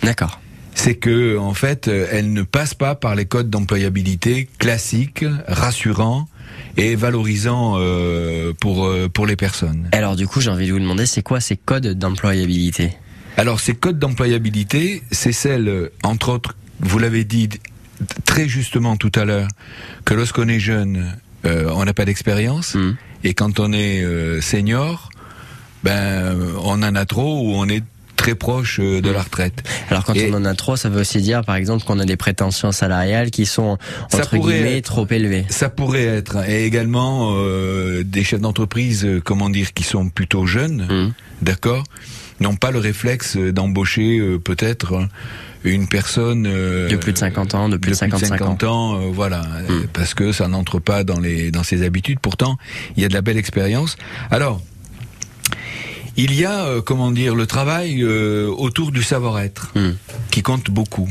D'accord. 0.03 0.41
C'est 0.75 0.95
que 0.95 1.37
en 1.37 1.53
fait, 1.53 1.87
elle 1.89 2.33
ne 2.33 2.41
passe 2.41 2.73
pas 2.73 2.95
par 2.95 3.15
les 3.15 3.27
codes 3.27 3.51
d'employabilité 3.51 4.49
classiques, 4.59 5.27
rassurants 5.47 6.27
et 6.79 6.97
valorisants 6.97 7.75
euh, 7.77 8.55
pour 8.59 8.87
euh, 8.87 9.11
pour 9.13 9.27
les 9.27 9.37
personnes. 9.37 9.91
Alors 9.93 10.17
du 10.17 10.27
coup, 10.27 10.41
j'ai 10.41 10.51
envie 10.51 10.69
de 10.69 10.73
vous 10.73 10.81
demander, 10.81 11.05
c'est 11.05 11.21
quoi 11.21 11.39
ces 11.39 11.59
codes 11.59 11.99
d'employabilité? 11.99 12.93
Alors 13.37 13.61
ces 13.61 13.75
codes 13.75 13.99
d'employabilité, 13.99 15.03
c'est 15.11 15.33
celle, 15.33 15.69
euh, 15.69 15.93
entre 16.03 16.31
autres, 16.31 16.57
vous 16.81 16.99
l'avez 16.99 17.25
dit, 17.25 17.51
très 18.25 18.49
justement 18.49 18.97
tout 18.97 19.13
à 19.17 19.27
l'heure 19.27 19.49
que 20.07 20.15
lorsqu'on 20.15 20.49
est 20.49 20.61
jeune, 20.61 21.15
euh, 21.45 21.71
on 21.75 21.85
n'a 21.85 21.95
pas 21.95 22.04
d'expérience, 22.04 22.75
Mm. 22.75 22.97
et 23.25 23.35
quand 23.35 23.61
on 23.61 23.73
est 23.73 24.02
euh, 24.02 24.40
senior, 24.40 25.11
ben 25.85 26.37
on 26.62 26.83
en 26.83 26.95
a 26.95 27.04
trop 27.04 27.40
ou 27.42 27.52
on 27.54 27.68
est 27.68 27.85
très 28.16 28.35
proche 28.35 28.80
euh, 28.80 29.00
de 29.00 29.11
la 29.11 29.23
retraite. 29.23 29.62
Alors 29.90 30.04
quand 30.04 30.14
Et- 30.14 30.28
on 30.33 30.35
en 30.37 30.45
a 30.45 30.54
trop, 30.54 30.75
ça 30.76 30.88
veut 30.88 31.00
aussi 31.02 31.21
dire 31.23 31.45
par 31.45 31.54
exemple 31.54 31.85
qu'on 31.85 32.00
a 32.00 32.04
des 32.04 32.16
prétentions 32.16 32.73
salariales 32.73 33.30
qui 33.30 33.47
sont 33.47 33.78
Ça 34.11 34.18
entre 34.18 34.30
pourrait 34.37 34.54
guillemets 34.54 34.78
être- 34.78 34.87
trop 34.87 35.07
élevées. 35.09 35.47
Ça 35.49 35.68
pourrait 35.68 36.04
être, 36.04 36.49
et 36.49 36.64
également 36.66 37.35
euh, 37.37 38.02
des 38.02 38.25
chefs 38.25 38.40
d'entreprise, 38.40 39.07
comment 39.25 39.49
dire, 39.50 39.73
qui 39.73 39.85
sont 39.85 40.09
plutôt 40.09 40.47
jeunes, 40.47 40.87
Mm. 40.90 41.12
d'accord, 41.45 41.85
n'ont 42.40 42.57
pas 42.57 42.73
le 42.73 42.80
réflexe 42.80 43.37
d'embaucher 43.37 44.21
peut-être 44.45 44.95
euh, 44.95 45.07
une 45.65 45.88
personne 45.88 46.47
euh, 46.47 46.88
De 46.88 46.97
plus 46.97 47.12
de 47.12 47.19
50 47.19 47.55
ans, 47.55 47.69
de 47.69 47.77
plus 47.77 47.91
de 47.93 47.97
55 47.97 48.27
ans. 48.35 48.38
50 48.38 48.65
ans, 48.65 48.95
euh, 48.97 49.11
voilà, 49.12 49.43
euh, 49.71 49.83
parce 49.93 50.15
que 50.15 50.33
ça 50.33 50.49
n'entre 50.49 50.79
pas 50.79 51.05
dans 51.05 51.19
les 51.21 51.50
dans 51.50 51.62
ses 51.62 51.83
habitudes. 51.85 52.21
Pourtant, 52.21 52.57
il 52.97 53.03
y 53.03 53.07
a 53.07 53.09
de 53.09 53.15
la 53.15 53.23
belle 53.23 53.37
expérience. 53.38 53.97
Alors, 54.31 54.61
il 56.17 56.35
y 56.35 56.45
a, 56.45 56.65
euh, 56.67 56.81
comment 56.83 57.11
dire, 57.11 57.35
le 57.35 57.47
travail 57.47 58.05
autour 58.05 58.91
du 58.93 59.03
savoir-être 59.03 59.73
Mm. 59.75 59.91
qui 60.31 60.43
compte 60.43 60.71
beaucoup. 60.71 61.09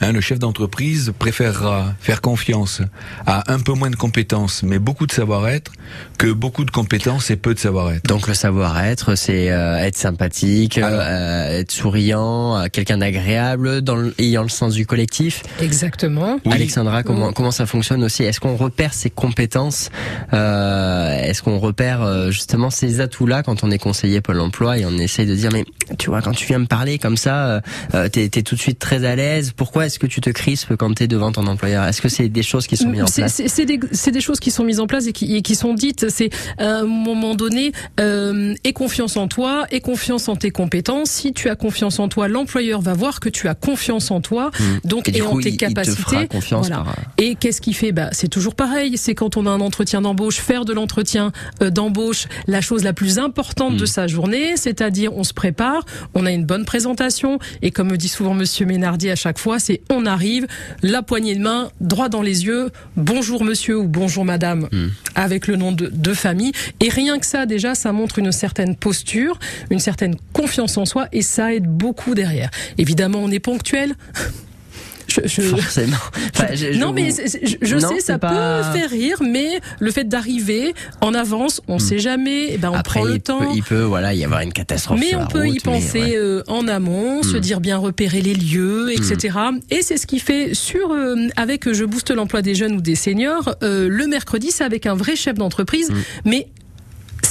Hein, 0.00 0.12
le 0.12 0.20
chef 0.20 0.38
d'entreprise 0.38 1.12
préférera 1.18 1.94
faire 2.00 2.20
confiance 2.20 2.82
à 3.26 3.50
un 3.52 3.60
peu 3.60 3.72
moins 3.72 3.90
de 3.90 3.96
compétences, 3.96 4.62
mais 4.62 4.78
beaucoup 4.78 5.06
de 5.06 5.12
savoir-être, 5.12 5.72
que 6.18 6.26
beaucoup 6.32 6.64
de 6.64 6.70
compétences 6.70 7.30
et 7.30 7.36
peu 7.36 7.54
de 7.54 7.58
savoir-être. 7.58 8.04
Donc 8.04 8.26
le 8.26 8.34
savoir-être, 8.34 9.14
c'est 9.14 9.50
euh, 9.52 9.76
être 9.78 9.96
sympathique, 9.96 10.78
Alors. 10.78 11.00
euh, 11.02 11.60
être 11.60 11.70
souriant, 11.70 12.56
euh, 12.58 12.66
quelqu'un 12.72 12.98
d'agréable, 12.98 13.82
dans 13.82 13.94
le- 13.96 14.14
ayant 14.18 14.42
le 14.42 14.48
sens 14.48 14.74
du 14.74 14.84
collectif. 14.84 15.42
Exactement. 15.60 16.40
Oui. 16.44 16.52
Alexandra, 16.52 17.02
comment 17.02 17.30
Mm. 17.30 17.34
comment 17.34 17.50
ça 17.52 17.66
fonctionne 17.66 18.02
aussi? 18.02 18.24
Est-ce 18.24 18.40
qu'on 18.40 18.56
repère 18.56 18.92
ses 18.94 19.10
compétences 19.10 19.90
euh, 20.32 21.16
Est-ce 21.22 21.42
qu'on 21.42 21.58
repère 21.58 22.30
justement 22.32 22.70
ces 22.70 23.00
atouts-là 23.00 23.42
quand 23.42 23.62
on 23.64 23.70
est 23.70 23.78
conseiller 23.78 24.20
Pôle 24.20 24.40
Emploi 24.40 24.78
et 24.78 24.86
on 24.86 24.96
essaye 24.98 25.26
de 25.26 25.34
dire 25.34 25.50
mais 25.52 25.64
tu 25.98 26.10
vois 26.10 26.20
quand 26.22 26.32
tu 26.32 26.46
viens 26.46 26.58
me 26.58 26.66
parler 26.66 26.98
comme 26.98 27.16
ça, 27.16 27.60
t'es 28.12 28.24
es 28.24 28.42
tout 28.42 28.54
de 28.56 28.60
suite 28.60 28.78
très 28.78 29.04
à 29.04 29.14
l'aise. 29.16 29.52
Pourquoi 29.56 29.83
est-ce 29.86 29.98
que 29.98 30.06
tu 30.06 30.20
te 30.20 30.30
crispes 30.30 30.74
quand 30.76 30.92
t'es 30.94 31.06
devant 31.06 31.32
ton 31.32 31.46
employeur? 31.46 31.84
Est-ce 31.84 32.00
que 32.02 32.08
c'est 32.08 32.28
des 32.28 32.42
choses 32.42 32.66
qui 32.66 32.76
sont 32.76 32.88
mises 32.88 33.02
en 33.02 33.06
place? 33.06 33.42
C'est 33.46 34.10
des, 34.12 34.20
choses 34.20 34.40
qui 34.40 34.50
sont 34.50 34.64
mises 34.64 34.80
en 34.80 34.86
place 34.86 35.06
et 35.06 35.12
qui, 35.12 35.34
et 35.36 35.42
qui 35.42 35.54
sont 35.54 35.74
dites. 35.74 36.08
C'est 36.10 36.30
à 36.58 36.78
un 36.78 36.84
moment 36.84 37.34
donné, 37.34 37.72
euh, 38.00 38.54
aie 38.64 38.72
confiance 38.72 39.16
en 39.16 39.28
toi, 39.28 39.66
aie 39.70 39.80
confiance 39.80 40.28
en 40.28 40.36
tes 40.36 40.50
compétences. 40.50 41.10
Si 41.10 41.32
tu 41.32 41.48
as 41.48 41.56
confiance 41.56 41.98
en 41.98 42.08
toi, 42.08 42.28
l'employeur 42.28 42.80
va 42.80 42.94
voir 42.94 43.20
que 43.20 43.28
tu 43.28 43.48
as 43.48 43.54
confiance 43.54 44.10
en 44.10 44.20
toi, 44.20 44.50
donc 44.84 45.08
Et 45.08 45.22
en 45.22 45.38
tes 45.38 45.48
il, 45.48 45.54
il 45.54 45.56
te 45.56 45.64
capacités. 45.66 46.02
fera 46.02 46.26
confiance 46.26 46.68
Voilà. 46.68 46.84
par. 46.84 46.96
Et 47.18 47.34
qu'est-ce 47.34 47.60
qu'il 47.60 47.74
fait? 47.74 47.92
Bah, 47.92 48.08
C'est 48.12 48.28
toujours 48.28 48.54
pareil. 48.54 48.96
C'est 48.96 49.14
quand 49.14 49.36
on 49.36 49.46
a 49.46 49.50
un 49.50 49.60
entretien 49.60 50.00
d'embauche, 50.02 50.36
faire 50.36 50.64
de 50.64 50.72
l'entretien 50.72 51.32
euh, 51.62 51.70
d'embauche 51.70 52.26
la 52.46 52.60
chose 52.60 52.84
la 52.84 52.92
plus 52.92 53.18
importante 53.18 53.76
de 53.76 53.86
sa 53.86 54.06
journée, 54.06 54.56
c'est-à-dire 54.56 55.16
on 55.16 55.24
se 55.24 55.32
prépare, 55.34 55.84
on 56.14 56.26
a 56.26 56.30
une 56.32 56.44
bonne 56.44 56.64
présentation, 56.64 57.38
et 57.62 57.70
comme 57.70 57.90
me 57.90 57.96
dit 57.96 58.08
souvent 58.08 58.34
Monsieur 58.34 58.66
Ménardi 58.66 59.10
à 59.10 59.16
chaque 59.16 59.38
fois, 59.38 59.58
c'est 59.58 59.73
on 59.90 60.06
arrive, 60.06 60.46
la 60.82 61.02
poignée 61.02 61.34
de 61.34 61.40
main, 61.42 61.70
droit 61.80 62.08
dans 62.08 62.22
les 62.22 62.44
yeux, 62.46 62.70
bonjour 62.96 63.44
monsieur 63.44 63.78
ou 63.78 63.88
bonjour 63.88 64.24
madame, 64.24 64.68
Mm. 64.72 64.88
avec 65.14 65.46
le 65.46 65.56
nom 65.56 65.72
de, 65.72 65.86
de 65.92 66.14
famille. 66.14 66.52
Et 66.80 66.88
rien 66.88 67.18
que 67.18 67.26
ça, 67.26 67.46
déjà, 67.46 67.74
ça 67.74 67.92
montre 67.92 68.18
une 68.18 68.32
certaine 68.32 68.76
posture, 68.76 69.38
une 69.70 69.78
certaine 69.78 70.16
confiance 70.32 70.76
en 70.78 70.84
soi, 70.84 71.06
et 71.12 71.22
ça 71.22 71.54
aide 71.54 71.66
beaucoup 71.66 72.14
derrière. 72.14 72.50
Évidemment, 72.78 73.18
on 73.22 73.30
est 73.30 73.40
ponctuel. 73.40 73.94
Je, 75.22 75.28
je- 75.42 75.42
Forcément. 75.42 75.96
Enfin, 76.34 76.54
je- 76.54 76.78
non, 76.78 76.92
mais 76.92 77.10
je, 77.62 77.76
Non, 77.76 77.88
sais, 77.88 78.00
ça 78.00 78.18
pas- 78.18 78.62
peut 78.72 78.78
faire 78.78 78.90
rire, 78.90 79.22
mais 79.22 79.60
le 79.80 79.90
fait 79.90 80.04
d'arriver 80.04 80.74
en 81.00 81.14
avance, 81.14 81.60
on 81.68 81.78
sait 81.78 81.98
jamais, 81.98 82.48
eh 82.50 82.58
ben 82.58 82.70
on 82.70 82.74
Après, 82.74 83.00
prend 83.00 83.08
le 83.08 83.14
il 83.16 83.20
temps. 83.20 83.38
peut, 83.38 83.46
il 83.54 83.62
peut, 83.62 83.82
voilà, 83.82 84.14
y 84.14 84.24
avoir 84.24 84.40
une 84.40 84.52
catastrophe 84.52 84.98
Mais 85.00 85.10
sur 85.10 85.18
on 85.18 85.22
la 85.22 85.26
peut 85.28 85.46
y 85.46 85.52
route, 85.52 85.62
penser 85.62 86.00
ouais. 86.00 86.16
euh, 86.16 86.42
en 86.48 86.66
amont, 86.68 87.22
se 87.22 87.36
Mm. 87.36 87.40
dire 87.40 87.60
bien 87.60 87.76
repérer 87.78 88.20
les 88.22 88.34
lieux, 88.34 88.90
etc. 88.92 89.38
Et 89.70 89.82
c'est 89.82 89.96
ce 89.96 90.06
qui 90.06 90.18
fait 90.18 90.54
sur 90.54 90.92
euh, 90.92 91.28
avec 91.36 91.66
euh, 91.68 91.74
je 91.74 91.84
booste 91.84 92.10
l'emploi 92.10 92.42
des 92.42 92.54
jeunes 92.54 92.76
ou 92.76 92.80
des 92.80 92.94
seniors. 92.96 93.54
euh, 93.62 93.88
le 93.88 94.06
mercredi, 94.06 94.50
c'est 94.50 94.64
avec 94.64 94.86
un 94.86 94.94
vrai 94.94 95.16
chef 95.16 95.34
d'entreprise, 95.34 95.90
mais 96.24 96.48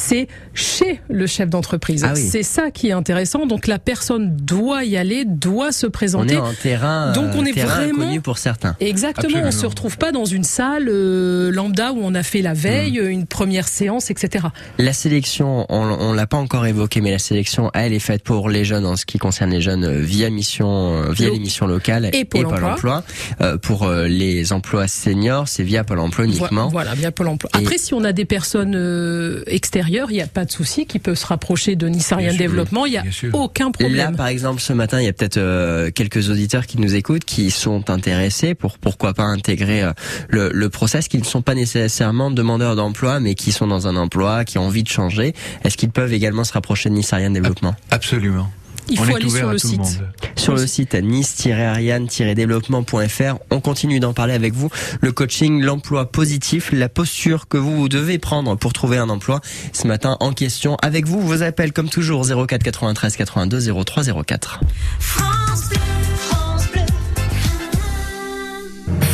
c'est 0.08 0.28
chez 0.54 1.00
le 1.10 1.26
chef 1.28 1.50
d'entreprise. 1.50 2.04
Ah 2.08 2.14
oui. 2.16 2.22
C'est 2.22 2.44
ça 2.44 2.72
qui 2.72 2.90
est 2.90 2.92
intéressant. 2.92 3.46
Donc 3.46 3.68
la 3.68 3.80
personne 3.80 4.36
doit 4.36 4.84
y 4.84 4.98
aller, 4.98 5.26
doit 5.26 5.72
se 5.72 5.88
On 5.88 5.92
présenter. 5.92 6.34
est 6.36 6.38
en 6.38 6.54
terrain, 6.54 7.12
Donc, 7.14 7.32
on 7.36 7.44
euh, 7.44 7.46
est 7.46 7.54
terrain 7.54 7.76
vraiment- 7.76 8.04
inconnu 8.04 8.22
pour 8.22 8.38
certains. 8.38 8.76
Exactement, 8.80 9.34
on 9.36 9.38
Absolument. 9.40 9.62
se 9.62 9.66
retrouve 9.66 9.98
pas 9.98 10.12
dans 10.12 10.26
une 10.26 10.44
salle 10.44 10.88
euh, 10.90 11.52
lambda 11.52 11.92
où 11.94 12.00
on 12.02 12.14
a 12.16 12.24
fait 12.24 12.42
la 12.42 12.54
veille, 12.54 13.00
Mm. 13.00 13.04
euh, 13.04 13.10
une 13.12 13.26
première 13.26 13.68
séance, 13.68 14.12
etc. 14.12 14.48
La 14.78 14.94
sélection, 14.94 15.66
on, 15.70 15.82
on 16.00 16.14
l'a 16.14 16.28
pas 16.28 16.38
encore 16.38 16.66
évoqué, 16.66 17.02
mais 17.02 17.12
la 17.12 17.20
sélection, 17.20 17.72
elle 17.74 17.94
est 17.94 18.00
faite 18.00 18.24
pour 18.24 18.50
les 18.50 18.66
jeunes 18.66 18.86
en 18.86 18.96
ce 18.96 19.06
qui 19.06 19.18
concerne 19.18 19.52
les 19.52 19.62
jeunes 19.62 19.86
euh, 19.86 20.00
via 20.02 20.30
mission, 20.30 21.04
euh, 21.04 21.12
via 21.12 21.28
Lo- 21.28 21.34
les 21.34 21.40
missions 21.40 21.68
locales 21.68 22.10
et 22.14 22.26
Pôle 22.26 22.48
emploi. 22.48 23.04
Euh, 23.42 23.58
pour 23.58 23.84
euh, 23.84 24.08
les 24.08 24.52
emplois 24.54 24.88
seniors, 24.88 25.48
c'est 25.48 25.64
via 25.64 25.84
Pôle 25.84 26.00
Emploi 26.00 26.26
uniquement. 26.26 26.68
Voilà, 26.70 26.94
via 26.96 27.12
Pôle 27.12 27.28
emploi. 27.30 27.50
Et- 27.56 27.58
Après, 27.64 27.78
si 27.78 27.94
on 27.94 28.04
a 28.04 28.12
des 28.12 28.26
personnes 28.26 28.74
euh, 28.76 29.44
extérieures, 29.48 29.93
il 30.10 30.14
n'y 30.16 30.22
a 30.22 30.28
pas 30.28 30.46
de 30.46 30.52
souci, 30.52 30.86
qui 30.86 31.00
peuvent 31.00 31.16
se 31.18 31.26
rapprocher 31.26 31.76
de 31.76 31.88
Nice 31.88 32.12
Ariane 32.12 32.30
Bien 32.32 32.38
sûr, 32.38 32.48
Développement, 32.50 32.86
il 32.86 32.92
n'y 32.94 32.98
a 32.98 33.04
aucun 33.34 33.66
Là, 33.66 33.72
problème. 33.72 34.16
par 34.16 34.28
exemple, 34.28 34.60
ce 34.62 34.74
matin, 34.74 35.00
il 35.00 35.06
y 35.06 35.08
a 35.08 35.14
peut-être 35.14 35.38
euh, 35.38 35.92
quelques 35.92 36.30
auditeurs 36.30 36.66
qui 36.66 36.80
nous 36.80 36.96
écoutent, 36.96 37.26
qui 37.26 37.52
sont 37.52 37.90
intéressés 37.90 38.56
pour 38.56 38.78
pourquoi 38.80 39.14
pas 39.14 39.24
intégrer 39.24 39.84
euh, 39.84 39.92
le, 40.30 40.50
le 40.54 40.70
process, 40.70 41.08
qui 41.08 41.18
ne 41.18 41.24
sont 41.24 41.42
pas 41.42 41.56
nécessairement 41.56 42.32
demandeurs 42.32 42.76
d'emploi, 42.76 43.20
mais 43.20 43.36
qui 43.36 43.52
sont 43.52 43.68
dans 43.68 43.88
un 43.88 43.96
emploi, 43.96 44.46
qui 44.46 44.58
ont 44.58 44.66
envie 44.66 44.84
de 44.84 44.90
changer. 44.90 45.34
Est-ce 45.64 45.78
qu'ils 45.78 45.92
peuvent 45.92 46.14
également 46.14 46.44
se 46.44 46.54
rapprocher 46.54 46.90
de 46.90 46.96
Nice 46.96 47.14
Ariane 47.14 47.34
Développement? 47.34 47.76
Absolument. 47.92 48.50
Il 48.90 49.00
On 49.00 49.04
faut 49.04 49.12
est 49.12 49.16
aller 49.16 49.26
ouvert 49.26 49.40
sur 49.42 49.50
à 49.50 49.54
le 49.54 49.60
tout 49.60 49.68
site. 49.68 49.80
monde. 49.80 50.10
Sur 50.36 50.56
le 50.56 50.66
site 50.68 50.94
nice-ariane-développement.fr, 50.96 53.36
on 53.50 53.60
continue 53.62 54.00
d'en 54.00 54.14
parler 54.14 54.34
avec 54.34 54.54
vous. 54.54 54.70
Le 55.02 55.12
coaching, 55.12 55.62
l'emploi 55.62 56.12
positif, 56.12 56.72
la 56.74 56.90
posture 56.90 57.48
que 57.48 57.58
vous 57.58 57.88
devez 57.90 58.18
prendre 58.20 58.56
pour 58.56 58.74
trouver 58.74 58.98
un 58.98 59.10
emploi. 59.10 59.42
Ce 59.72 59.88
matin, 59.88 60.18
en 60.20 60.34
question, 60.34 60.76
avec 60.82 61.06
vous, 61.08 61.22
vos 61.22 61.42
appels 61.44 61.72
comme 61.74 61.90
toujours 61.90 62.26
04 62.26 62.64
93 62.64 63.16
82 63.16 63.72
03 63.86 64.04
04. 64.26 64.60
France 65.00 65.70
Bleu, 65.70 65.78
France 66.18 66.64
Bleu. 66.72 66.82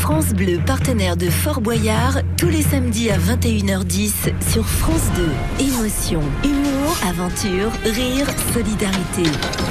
France 0.01 0.29
Bleu, 0.33 0.59
partenaire 0.65 1.15
de 1.17 1.29
Fort 1.29 1.61
Boyard, 1.61 2.19
tous 2.37 2.47
les 2.49 2.63
samedis 2.63 3.09
à 3.11 3.17
21h10 3.17 4.11
sur 4.51 4.65
France 4.67 5.03
2. 5.15 5.29
Émotion, 5.65 6.21
humour, 6.43 6.78
aventure, 7.07 7.71
rire, 7.83 8.27
solidarité. 8.53 9.23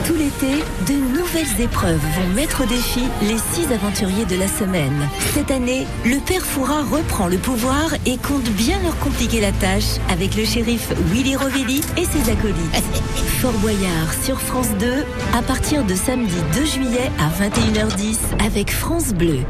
Tout 0.06 0.14
l'été, 0.14 0.64
de 0.86 0.94
nouvelles 1.16 1.60
épreuves 1.60 2.00
vont 2.00 2.34
mettre 2.34 2.62
au 2.62 2.66
défi 2.66 3.02
les 3.22 3.38
six 3.38 3.72
aventuriers 3.72 4.24
de 4.24 4.36
la 4.36 4.48
semaine. 4.48 5.08
Cette 5.34 5.50
année, 5.50 5.86
le 6.04 6.18
père 6.18 6.44
Fouras 6.44 6.82
reprend 6.82 7.28
le 7.28 7.38
pouvoir 7.38 7.94
et 8.06 8.16
compte 8.16 8.48
bien 8.50 8.78
leur 8.82 8.98
compliquer 8.98 9.40
la 9.40 9.52
tâche 9.52 9.98
avec 10.10 10.36
le 10.36 10.44
shérif 10.44 10.90
Willy 11.12 11.36
Rovelli 11.36 11.82
et 11.96 12.04
ses 12.04 12.30
acolytes. 12.30 12.56
Fort 13.40 13.58
Boyard 13.58 14.12
sur 14.24 14.40
France 14.40 14.70
2 14.80 15.04
à 15.36 15.42
partir 15.42 15.84
de 15.84 15.94
samedi 15.94 16.36
2 16.54 16.64
juillet 16.64 17.10
à 17.18 17.28
21h10 17.42 18.16
avec 18.44 18.70
France 18.72 19.12
Bleu. 19.12 19.40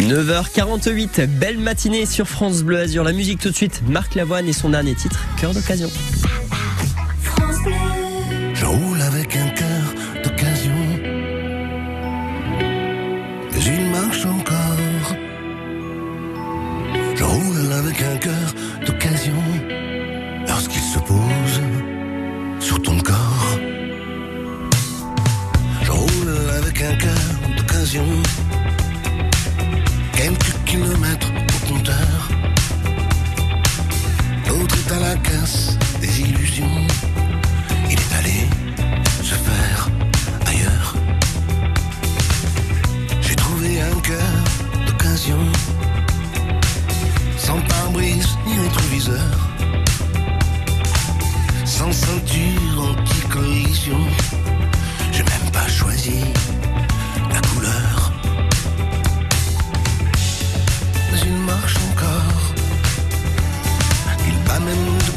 9h48, 0.00 1.26
belle 1.26 1.58
matinée 1.58 2.04
sur 2.04 2.28
France 2.28 2.62
Bleu 2.62 2.78
Azur. 2.78 3.02
La 3.02 3.12
musique 3.12 3.40
tout 3.40 3.48
de 3.48 3.54
suite, 3.54 3.82
Marc 3.88 4.14
Lavoine 4.14 4.46
et 4.46 4.52
son 4.52 4.68
dernier 4.68 4.94
titre, 4.94 5.26
Cœur 5.40 5.54
d'occasion. 5.54 5.90
France 7.22 7.62
Bleu. 7.64 7.72
Je 8.54 8.64
roule 8.66 9.00
avec 9.00 9.36
un 9.36 9.48
cœur 9.48 9.94
d'occasion. 10.22 10.74
Mais 13.52 13.64
il 13.64 13.90
marche 13.90 14.26
encore. 14.26 15.16
Je 17.14 17.24
roule 17.24 17.72
avec 17.72 18.02
un 18.02 18.16
cœur 18.18 18.54
d'occasion. 18.86 19.42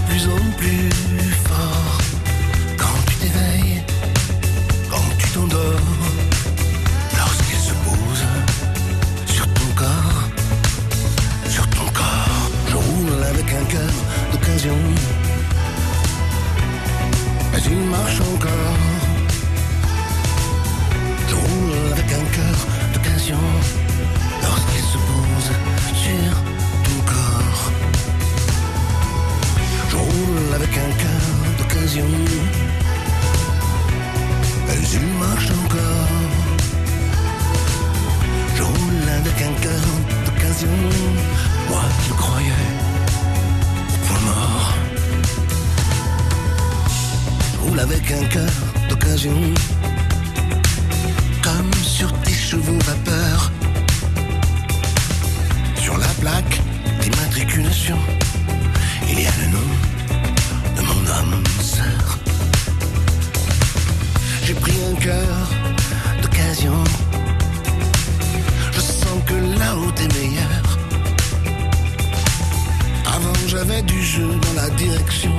plus 0.10 0.28
en 0.28 0.52
plus 0.58 0.90
fort. 1.46 1.99
Avec 47.80 48.12
un 48.12 48.26
cœur 48.26 48.52
d'occasion. 48.90 49.38
Comme 51.42 51.74
sur 51.82 52.12
tes 52.22 52.34
chevaux 52.34 52.78
vapeur. 52.86 53.52
Sur 55.76 55.98
la 55.98 56.08
plaque 56.20 56.62
d'immatriculation, 57.02 57.98
il 59.10 59.22
y 59.22 59.28
a 59.28 59.32
le 59.42 59.48
nom 59.56 59.70
de 60.76 60.82
mon 60.82 61.02
âme 61.20 61.44
sœur. 61.62 62.20
J'ai 64.46 64.56
pris 64.56 64.78
un 64.92 64.96
cœur 64.96 65.38
d'occasion. 66.22 66.84
Je 68.74 68.80
sens 68.80 69.20
que 69.26 69.36
là-haut 69.60 69.94
est 70.04 70.14
meilleur. 70.20 70.64
Avant 73.06 73.48
j'avais 73.48 73.82
du 73.84 74.04
jeu 74.04 74.28
dans 74.28 74.62
la 74.62 74.70
direction. 74.72 75.36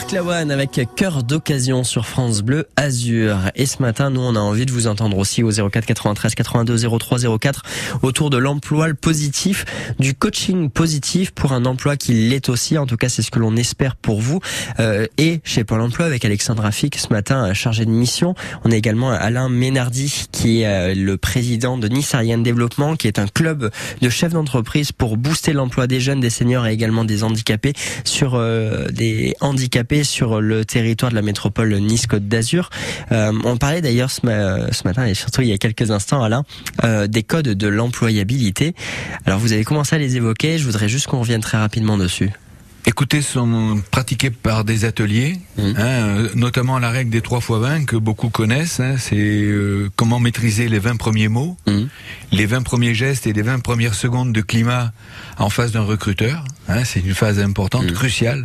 Marc 0.00 0.12
Lawan 0.12 0.50
avec 0.50 0.80
cœur 0.96 1.22
d'occasion 1.22 1.84
sur 1.84 2.06
France 2.06 2.40
Bleu 2.40 2.66
Azur. 2.74 3.36
Et 3.54 3.66
ce 3.66 3.82
matin, 3.82 4.08
nous, 4.08 4.22
on 4.22 4.34
a 4.34 4.38
envie 4.38 4.64
de 4.64 4.72
vous 4.72 4.86
entendre 4.86 5.18
aussi 5.18 5.42
au 5.42 5.50
04 5.50 5.84
93 5.84 6.34
82 6.34 6.88
03 6.98 7.18
04 7.38 7.62
autour 8.00 8.30
de 8.30 8.38
l'emploi 8.38 8.88
le 8.88 8.94
positif, 8.94 9.66
du 9.98 10.14
coaching 10.14 10.70
positif 10.70 11.32
pour 11.32 11.52
un 11.52 11.66
emploi 11.66 11.98
qui 11.98 12.14
l'est 12.14 12.48
aussi. 12.48 12.78
En 12.78 12.86
tout 12.86 12.96
cas, 12.96 13.10
c'est 13.10 13.20
ce 13.20 13.30
que 13.30 13.38
l'on 13.38 13.56
espère 13.56 13.94
pour 13.94 14.22
vous. 14.22 14.40
Euh, 14.78 15.06
et 15.18 15.42
chez 15.44 15.64
Pôle 15.64 15.82
Emploi 15.82 16.06
avec 16.06 16.24
Alexandre 16.24 16.62
Rafik 16.62 16.96
ce 16.96 17.12
matin, 17.12 17.52
chargé 17.52 17.84
de 17.84 17.90
mission. 17.90 18.34
On 18.64 18.70
a 18.70 18.76
également 18.76 19.10
Alain 19.10 19.50
Ménardi 19.50 20.28
qui 20.32 20.62
est 20.62 20.66
euh, 20.66 20.94
le 20.94 21.18
président 21.18 21.76
de 21.76 21.88
Nice 21.88 22.14
Ariane 22.14 22.42
Développement, 22.42 22.96
qui 22.96 23.06
est 23.06 23.18
un 23.18 23.26
club 23.26 23.70
de 24.00 24.08
chefs 24.08 24.32
d'entreprise 24.32 24.92
pour 24.92 25.18
booster 25.18 25.52
l'emploi 25.52 25.86
des 25.86 26.00
jeunes, 26.00 26.20
des 26.20 26.30
seniors 26.30 26.66
et 26.66 26.72
également 26.72 27.04
des 27.04 27.22
handicapés 27.22 27.74
sur 28.04 28.34
euh, 28.34 28.88
des 28.88 29.34
handicapés 29.42 29.89
sur 30.04 30.40
le 30.40 30.64
territoire 30.64 31.10
de 31.10 31.16
la 31.16 31.22
métropole 31.22 31.74
Nice-Côte 31.74 32.28
d'Azur. 32.28 32.70
Euh, 33.12 33.32
on 33.44 33.56
parlait 33.56 33.80
d'ailleurs 33.80 34.10
ce, 34.10 34.24
ma 34.24 34.72
ce, 34.72 34.86
matin 34.86 35.06
et 35.06 35.14
surtout 35.14 35.42
il 35.42 35.48
y 35.48 35.52
a 35.52 35.58
quelques 35.58 35.90
instants, 35.90 36.22
Alain, 36.22 36.44
euh, 36.84 37.06
des 37.06 37.22
codes 37.22 37.48
de 37.48 37.68
l'employabilité. 37.68 38.74
Alors 39.26 39.38
vous 39.38 39.52
avez 39.52 39.64
commencé 39.64 39.96
à 39.96 39.98
les 39.98 40.16
évoquer, 40.16 40.58
je 40.58 40.64
voudrais 40.64 40.88
juste 40.88 41.06
qu'on 41.08 41.20
revienne 41.20 41.40
très 41.40 41.58
rapidement 41.58 41.98
dessus. 41.98 42.30
Écoutez, 42.86 43.20
sont 43.20 43.82
pratiqués 43.90 44.30
par 44.30 44.64
des 44.64 44.86
ateliers, 44.86 45.36
mmh. 45.58 45.62
hein, 45.62 45.74
euh, 45.78 46.28
notamment 46.34 46.78
la 46.78 46.90
règle 46.90 47.10
des 47.10 47.20
3 47.20 47.38
x 47.38 47.50
20 47.50 47.84
que 47.84 47.96
beaucoup 47.96 48.30
connaissent. 48.30 48.80
Hein, 48.80 48.96
c'est 48.98 49.16
euh, 49.16 49.90
comment 49.96 50.18
maîtriser 50.18 50.66
les 50.66 50.78
20 50.78 50.96
premiers 50.96 51.28
mots, 51.28 51.56
mmh. 51.66 51.82
les 52.32 52.46
20 52.46 52.62
premiers 52.62 52.94
gestes 52.94 53.26
et 53.26 53.34
les 53.34 53.42
20 53.42 53.58
premières 53.58 53.94
secondes 53.94 54.32
de 54.32 54.40
climat 54.40 54.92
en 55.38 55.50
face 55.50 55.72
d'un 55.72 55.82
recruteur. 55.82 56.44
Hein, 56.68 56.84
c'est 56.84 57.00
une 57.00 57.14
phase 57.14 57.38
importante, 57.38 57.84
mmh. 57.84 57.92
cruciale 57.92 58.44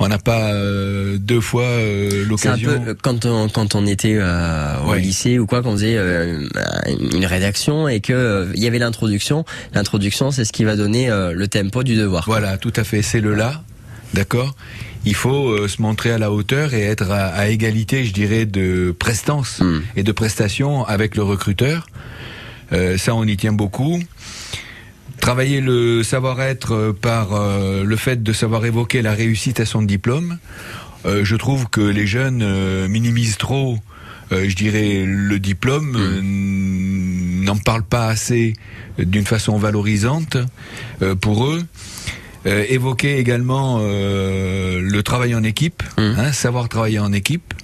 on 0.00 0.08
n'a 0.08 0.18
pas 0.18 0.54
euh, 0.54 1.18
deux 1.18 1.42
fois 1.42 1.64
euh, 1.64 2.24
l'occasion. 2.24 2.70
C'est 2.70 2.76
un 2.76 2.80
peu 2.80 2.94
quand 2.94 3.26
on 3.26 3.48
quand 3.48 3.74
on 3.74 3.86
était 3.86 4.16
euh, 4.18 4.80
au 4.86 4.92
ouais. 4.92 5.00
lycée 5.00 5.38
ou 5.38 5.46
quoi, 5.46 5.62
qu'on 5.62 5.72
faisait 5.72 5.96
euh, 5.96 6.48
une 7.12 7.26
rédaction 7.26 7.86
et 7.86 8.00
que 8.00 8.50
il 8.54 8.62
y 8.62 8.66
avait 8.66 8.78
l'introduction. 8.78 9.44
L'introduction, 9.74 10.30
c'est 10.30 10.46
ce 10.46 10.52
qui 10.52 10.64
va 10.64 10.74
donner 10.74 11.08
le 11.10 11.46
tempo 11.48 11.82
du 11.82 11.96
devoir. 11.96 12.24
Voilà, 12.26 12.56
tout 12.56 12.72
à 12.76 12.84
fait. 12.84 13.02
C'est 13.02 13.20
le 13.20 13.34
là, 13.34 13.62
d'accord? 14.14 14.56
Il 15.04 15.14
faut 15.14 15.68
se 15.68 15.80
montrer 15.80 16.12
à 16.12 16.18
la 16.18 16.32
hauteur 16.32 16.72
et 16.74 16.82
être 16.82 17.10
à, 17.10 17.26
à 17.26 17.48
égalité, 17.48 18.04
je 18.04 18.12
dirais, 18.12 18.46
de 18.46 18.94
prestance 18.98 19.60
mm. 19.60 19.80
et 19.96 20.02
de 20.02 20.12
prestation 20.12 20.84
avec 20.84 21.14
le 21.14 21.22
recruteur. 21.22 21.86
ça, 22.96 23.14
on 23.14 23.24
y 23.24 23.36
tient 23.36 23.52
beaucoup 23.52 24.02
travailler 25.20 25.60
le 25.60 26.02
savoir-être 26.02 26.92
par 27.00 27.34
euh, 27.34 27.84
le 27.84 27.96
fait 27.96 28.22
de 28.22 28.32
savoir 28.32 28.64
évoquer 28.64 29.02
la 29.02 29.12
réussite 29.12 29.60
à 29.60 29.66
son 29.66 29.82
diplôme. 29.82 30.38
Euh, 31.06 31.24
je 31.24 31.36
trouve 31.36 31.68
que 31.68 31.80
les 31.80 32.06
jeunes 32.06 32.42
euh, 32.42 32.88
minimisent 32.88 33.38
trop, 33.38 33.78
je 34.32 34.54
dirais, 34.54 35.04
le 35.06 35.38
diplôme, 35.40 35.92
mmh. 35.92 37.44
n'en 37.44 37.56
parlent 37.56 37.82
pas 37.82 38.06
assez 38.06 38.54
d'une 38.96 39.26
façon 39.26 39.58
valorisante 39.58 40.36
pour 41.20 41.46
eux. 41.46 41.64
évoquer 42.44 43.18
également 43.18 43.80
le 43.80 45.00
travail 45.00 45.34
en 45.34 45.42
équipe, 45.42 45.82
mmh. 45.98 46.02
hein, 46.16 46.32
savoir 46.32 46.68
travailler 46.68 47.00
en 47.00 47.12
équipe 47.12 47.54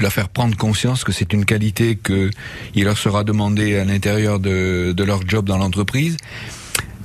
leur 0.00 0.12
faire 0.12 0.28
prendre 0.30 0.56
conscience 0.56 1.04
que 1.04 1.12
c'est 1.12 1.32
une 1.34 1.44
qualité 1.44 1.94
que 1.94 2.30
il 2.74 2.84
leur 2.84 2.98
sera 2.98 3.22
demandé 3.22 3.76
à 3.76 3.84
l'intérieur 3.84 4.40
de, 4.40 4.92
de 4.96 5.04
leur 5.04 5.20
job 5.28 5.44
dans 5.44 5.58
l'entreprise. 5.58 6.16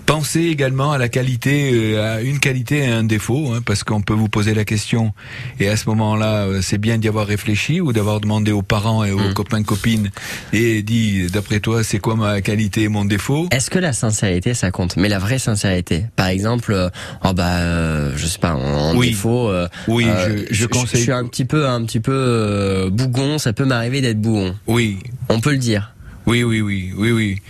Pensez 0.09 0.45
également 0.45 0.91
à 0.91 0.97
la 0.97 1.07
qualité, 1.07 1.69
euh, 1.71 2.15
à 2.15 2.21
une 2.21 2.39
qualité 2.39 2.79
et 2.79 2.87
un 2.87 3.03
défaut, 3.03 3.53
hein, 3.53 3.59
parce 3.63 3.83
qu'on 3.83 4.01
peut 4.01 4.15
vous 4.15 4.27
poser 4.27 4.55
la 4.55 4.65
question, 4.65 5.13
et 5.59 5.69
à 5.69 5.77
ce 5.77 5.87
moment-là, 5.89 6.47
euh, 6.47 6.61
c'est 6.63 6.79
bien 6.79 6.97
d'y 6.97 7.07
avoir 7.07 7.27
réfléchi 7.27 7.79
ou 7.79 7.93
d'avoir 7.93 8.19
demandé 8.19 8.51
aux 8.51 8.63
parents 8.63 9.03
et 9.03 9.11
aux 9.11 9.19
mmh. 9.19 9.33
copains 9.35 9.61
copines 9.61 10.09
et 10.51 10.81
dit, 10.81 11.27
d'après 11.27 11.59
toi, 11.59 11.83
c'est 11.83 11.99
quoi 11.99 12.15
ma 12.15 12.41
qualité 12.41 12.81
et 12.81 12.87
mon 12.87 13.05
défaut? 13.05 13.49
Est-ce 13.51 13.69
que 13.69 13.77
la 13.77 13.93
sincérité, 13.93 14.55
ça 14.55 14.71
compte? 14.71 14.97
Mais 14.97 15.09
la 15.09 15.19
vraie 15.19 15.37
sincérité, 15.37 16.05
par 16.15 16.25
exemple, 16.25 16.73
euh, 16.73 16.89
oh 17.23 17.33
bah, 17.33 17.57
euh, 17.59 18.11
je 18.15 18.25
sais 18.25 18.39
pas, 18.39 18.55
en, 18.55 18.95
oui. 18.97 19.09
défaut, 19.09 19.47
euh, 19.49 19.67
oui, 19.87 20.07
je, 20.07 20.47
je, 20.49 20.65
conseille. 20.65 21.01
Je 21.01 21.03
suis 21.03 21.11
un 21.11 21.27
petit 21.27 21.45
peu, 21.45 21.67
un 21.67 21.85
petit 21.85 21.99
peu 21.99 22.89
bougon. 22.91 23.37
Ça 23.37 23.53
peut 23.53 23.65
m'arriver 23.65 24.01
d'être 24.01 24.19
bougon. 24.19 24.55
Oui, 24.65 24.97
on 25.29 25.39
peut 25.39 25.51
le 25.51 25.57
dire. 25.57 25.93
Oui, 26.25 26.41
oui, 26.41 26.61
oui, 26.61 26.93
oui, 26.97 27.11
oui. 27.11 27.41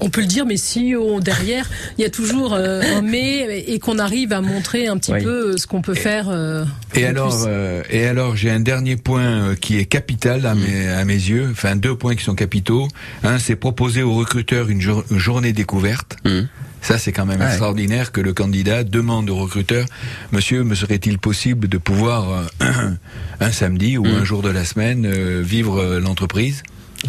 On 0.00 0.08
peut 0.08 0.20
le 0.20 0.26
dire, 0.26 0.46
mais 0.46 0.56
si 0.56 0.94
on, 0.98 1.20
derrière, 1.20 1.68
il 1.98 2.02
y 2.02 2.04
a 2.04 2.10
toujours 2.10 2.54
euh, 2.54 2.80
un 2.96 3.02
mais 3.02 3.64
et 3.66 3.78
qu'on 3.78 3.98
arrive 3.98 4.32
à 4.32 4.40
montrer 4.40 4.86
un 4.86 4.96
petit 4.96 5.12
oui. 5.12 5.22
peu 5.22 5.56
ce 5.56 5.66
qu'on 5.66 5.82
peut 5.82 5.94
faire. 5.94 6.28
Euh, 6.30 6.64
et, 6.94 7.04
alors, 7.04 7.44
euh, 7.46 7.82
et 7.90 8.06
alors, 8.06 8.36
j'ai 8.36 8.50
un 8.50 8.60
dernier 8.60 8.96
point 8.96 9.54
qui 9.56 9.78
est 9.78 9.84
capital 9.84 10.46
à, 10.46 10.54
mes, 10.54 10.88
à 10.88 11.04
mes 11.04 11.14
yeux, 11.14 11.48
enfin 11.50 11.76
deux 11.76 11.94
points 11.94 12.14
qui 12.14 12.24
sont 12.24 12.34
capitaux. 12.34 12.88
Un, 13.22 13.38
c'est 13.38 13.56
proposer 13.56 14.02
au 14.02 14.14
recruteur 14.14 14.70
une, 14.70 14.80
jour, 14.80 15.04
une 15.10 15.18
journée 15.18 15.52
découverte. 15.52 16.16
Mmh. 16.24 16.40
Ça, 16.82 16.96
c'est 16.96 17.12
quand 17.12 17.26
même 17.26 17.40
ouais. 17.40 17.46
extraordinaire 17.46 18.10
que 18.10 18.22
le 18.22 18.32
candidat 18.32 18.84
demande 18.84 19.28
au 19.28 19.36
recruteur, 19.36 19.84
Monsieur, 20.32 20.64
me 20.64 20.74
serait-il 20.74 21.18
possible 21.18 21.68
de 21.68 21.76
pouvoir 21.76 22.46
un 23.40 23.50
samedi 23.50 23.98
ou 23.98 24.04
mmh. 24.04 24.16
un 24.20 24.24
jour 24.24 24.40
de 24.40 24.48
la 24.48 24.64
semaine 24.64 25.06
vivre 25.42 25.98
l'entreprise? 25.98 26.62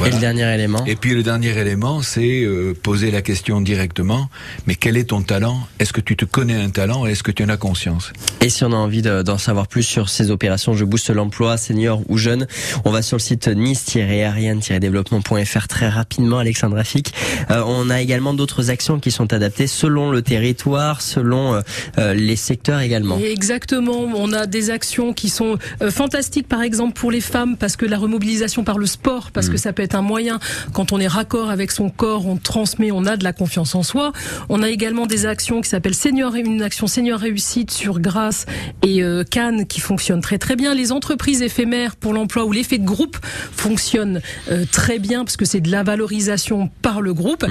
Et 0.06 0.10
le 0.10 0.20
dernier 0.20 0.54
élément 0.54 0.84
Et 0.86 0.96
puis 0.96 1.14
le 1.14 1.22
dernier 1.22 1.50
élément, 1.58 2.02
c'est 2.02 2.44
euh, 2.44 2.74
poser 2.74 3.12
la 3.12 3.22
question 3.22 3.60
directement, 3.62 4.30
mais 4.66 4.76
quel 4.76 4.96
est 4.98 5.06
ton 5.10 5.22
talent? 5.22 5.60
Est-ce 5.80 5.92
que 5.94 6.02
tu 6.02 6.16
te 6.16 6.26
connais 6.26 6.56
un 6.56 6.70
talent 6.70 7.06
Est-ce 7.06 7.24
que 7.24 7.32
tu 7.32 7.44
en 7.44 7.50
as 7.50 7.58
conscience? 7.58 8.12
Et 8.40 8.50
si 8.50 8.64
on 8.64 8.72
a 8.72 8.76
envie 8.76 9.02
de- 9.02 9.22
d'en 9.22 9.38
savoir 9.38 9.68
plus 9.68 9.84
sur 9.84 10.10
ces 10.10 10.32
opérations 10.32 10.74
Je 10.74 10.86
booste 10.86 11.10
l'emploi, 11.10 11.58
senior 11.58 12.02
ou 12.08 12.18
jeune, 12.18 12.48
on 12.86 12.92
va 12.92 13.02
sur 13.02 13.18
le 13.18 13.22
site 13.22 13.48
nice-ariane-développement.fr 13.50 15.68
très 15.68 15.90
rapidement, 15.90 16.38
Alexandre 16.40 16.78
Rafik. 16.78 17.14
Euh, 17.52 17.62
on 17.66 17.90
a 17.90 18.02
également 18.02 18.34
d'autres 18.34 18.70
actions 18.70 19.00
qui 19.00 19.12
sont 19.12 19.34
adaptées 19.34 19.68
selon 19.68 20.12
le 20.12 20.22
territoire, 20.22 21.02
selon 21.02 21.56
euh, 21.56 21.62
euh, 21.98 22.14
les 22.14 22.36
secteurs 22.36 22.80
également. 22.82 23.18
Et 23.20 23.32
Exactement, 23.32 24.08
on 24.16 24.34
a 24.34 24.46
des 24.46 24.70
actions 24.70 25.14
qui 25.14 25.30
sont 25.30 25.58
euh, 25.82 25.92
fantastiques 25.92 26.48
par 26.48 26.62
exemple 26.62 26.94
pour 26.94 27.12
les 27.12 27.22
femmes 27.22 27.58
parce 27.58 27.76
que 27.76 27.86
la 27.86 27.98
remobilisation 27.98 28.64
par 28.64 28.78
le 28.78 28.86
sport, 28.86 29.32
parce 29.32 29.50
que 29.50 29.58
ça 29.58 29.74
peut 29.74 29.81
être 29.82 29.96
un 29.96 30.02
moyen 30.02 30.40
quand 30.74 30.92
on 30.92 31.00
est 31.00 31.08
raccord 31.08 31.50
avec 31.50 31.72
son 31.72 31.90
corps, 31.90 32.28
on 32.28 32.38
transmet, 32.38 32.92
on 32.92 33.06
a 33.06 33.18
de 33.18 33.24
la 33.24 33.34
confiance 33.34 33.76
en 33.76 33.84
soi. 33.84 34.12
On 34.50 34.64
a 34.64 34.70
également 34.70 35.06
des 35.06 35.26
actions 35.26 35.62
qui 35.62 35.70
s'appellent 35.70 35.96
senior, 35.96 36.36
une 36.36 36.62
action 36.62 36.88
senior 36.88 37.20
réussite 37.20 37.72
sur 37.72 38.00
Grasse 38.00 38.46
et 38.84 39.04
euh, 39.04 39.24
Cannes 39.24 39.66
qui 39.66 39.80
fonctionnent 39.80 40.22
très 40.22 40.38
très 40.38 40.56
bien. 40.56 40.74
Les 40.74 40.92
entreprises 40.92 41.42
éphémères 41.42 41.96
pour 41.96 42.14
l'emploi 42.14 42.46
ou 42.46 42.52
l'effet 42.52 42.78
de 42.78 42.86
groupe 42.86 43.18
fonctionnent 43.24 44.22
euh, 44.50 44.66
très 44.72 45.00
bien 45.00 45.24
parce 45.24 45.38
que 45.38 45.46
c'est 45.46 45.62
de 45.62 45.72
la 45.72 45.84
valorisation 45.84 46.70
par 46.82 47.02
le 47.02 47.14
groupe. 47.14 47.46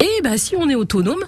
Et 0.00 0.22
bah 0.22 0.38
si 0.38 0.56
on 0.56 0.68
est 0.68 0.74
autonome 0.74 1.24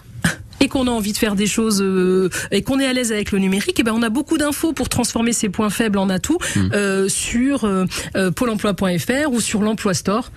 et 0.68 0.70
qu'on 0.70 0.86
a 0.86 0.90
envie 0.90 1.12
de 1.12 1.18
faire 1.18 1.34
des 1.34 1.46
choses 1.46 1.80
euh, 1.82 2.28
et 2.50 2.60
qu'on 2.62 2.78
est 2.78 2.86
à 2.86 2.92
l'aise 2.92 3.10
avec 3.10 3.32
le 3.32 3.38
numérique, 3.38 3.80
et 3.80 3.82
ben 3.82 3.92
on 3.94 4.02
a 4.02 4.10
beaucoup 4.10 4.36
d'infos 4.36 4.74
pour 4.74 4.90
transformer 4.90 5.32
ces 5.32 5.48
points 5.48 5.70
faibles 5.70 5.96
en 5.98 6.10
atouts 6.10 6.38
euh, 6.74 7.08
sur 7.08 7.64
euh, 7.64 7.86
euh, 8.16 8.30
pôle 8.30 8.50
emploi.fr 8.50 9.32
ou 9.32 9.40
sur 9.40 9.62
l'emploi 9.62 9.94
store 9.94 10.30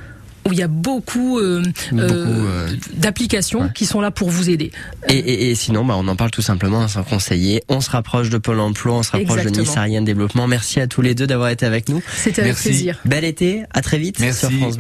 où 0.48 0.54
il 0.54 0.58
y 0.58 0.64
a 0.64 0.68
beaucoup, 0.68 1.38
euh, 1.38 1.62
Beaucoup, 1.92 2.02
euh, 2.02 2.68
euh, 2.70 2.70
d'applications 2.94 3.70
qui 3.70 3.86
sont 3.86 4.02
là 4.02 4.10
pour 4.10 4.30
vous 4.32 4.50
aider. 4.50 4.72
Et, 5.08 5.18
et, 5.18 5.52
et 5.52 5.56
sinon, 5.56 5.86
bah, 5.86 5.94
on 5.98 6.08
en 6.08 6.16
parle 6.16 6.32
tout 6.32 6.42
simplement 6.42 6.82
à 6.82 6.88
son 6.88 7.04
conseiller. 7.04 7.62
On 7.70 7.80
se 7.80 7.92
rapproche 7.92 8.30
de 8.30 8.40
Pôle 8.40 8.60
emploi, 8.60 8.96
on 8.96 9.04
se 9.04 9.12
rapproche 9.12 9.44
de. 9.44 9.50
Nice 9.52 9.78
Ariane 9.78 10.06
Développement. 10.06 10.48
Merci 10.48 10.80
à 10.80 10.88
tous 10.88 11.04
les 11.04 11.14
deux 11.14 11.28
d'avoir 11.28 11.50
été 11.50 11.68
avec 11.68 11.90
nous. 11.90 12.02
C'était 12.18 12.42
avec 12.42 12.54
Merci. 12.54 12.70
plaisir. 12.70 13.00
Bel 13.06 13.24
été, 13.24 13.64
à 13.72 13.82
très 13.82 14.00
vite 14.00 14.20
Merci, 14.20 14.40
sur 14.40 14.52
France. 14.52 14.78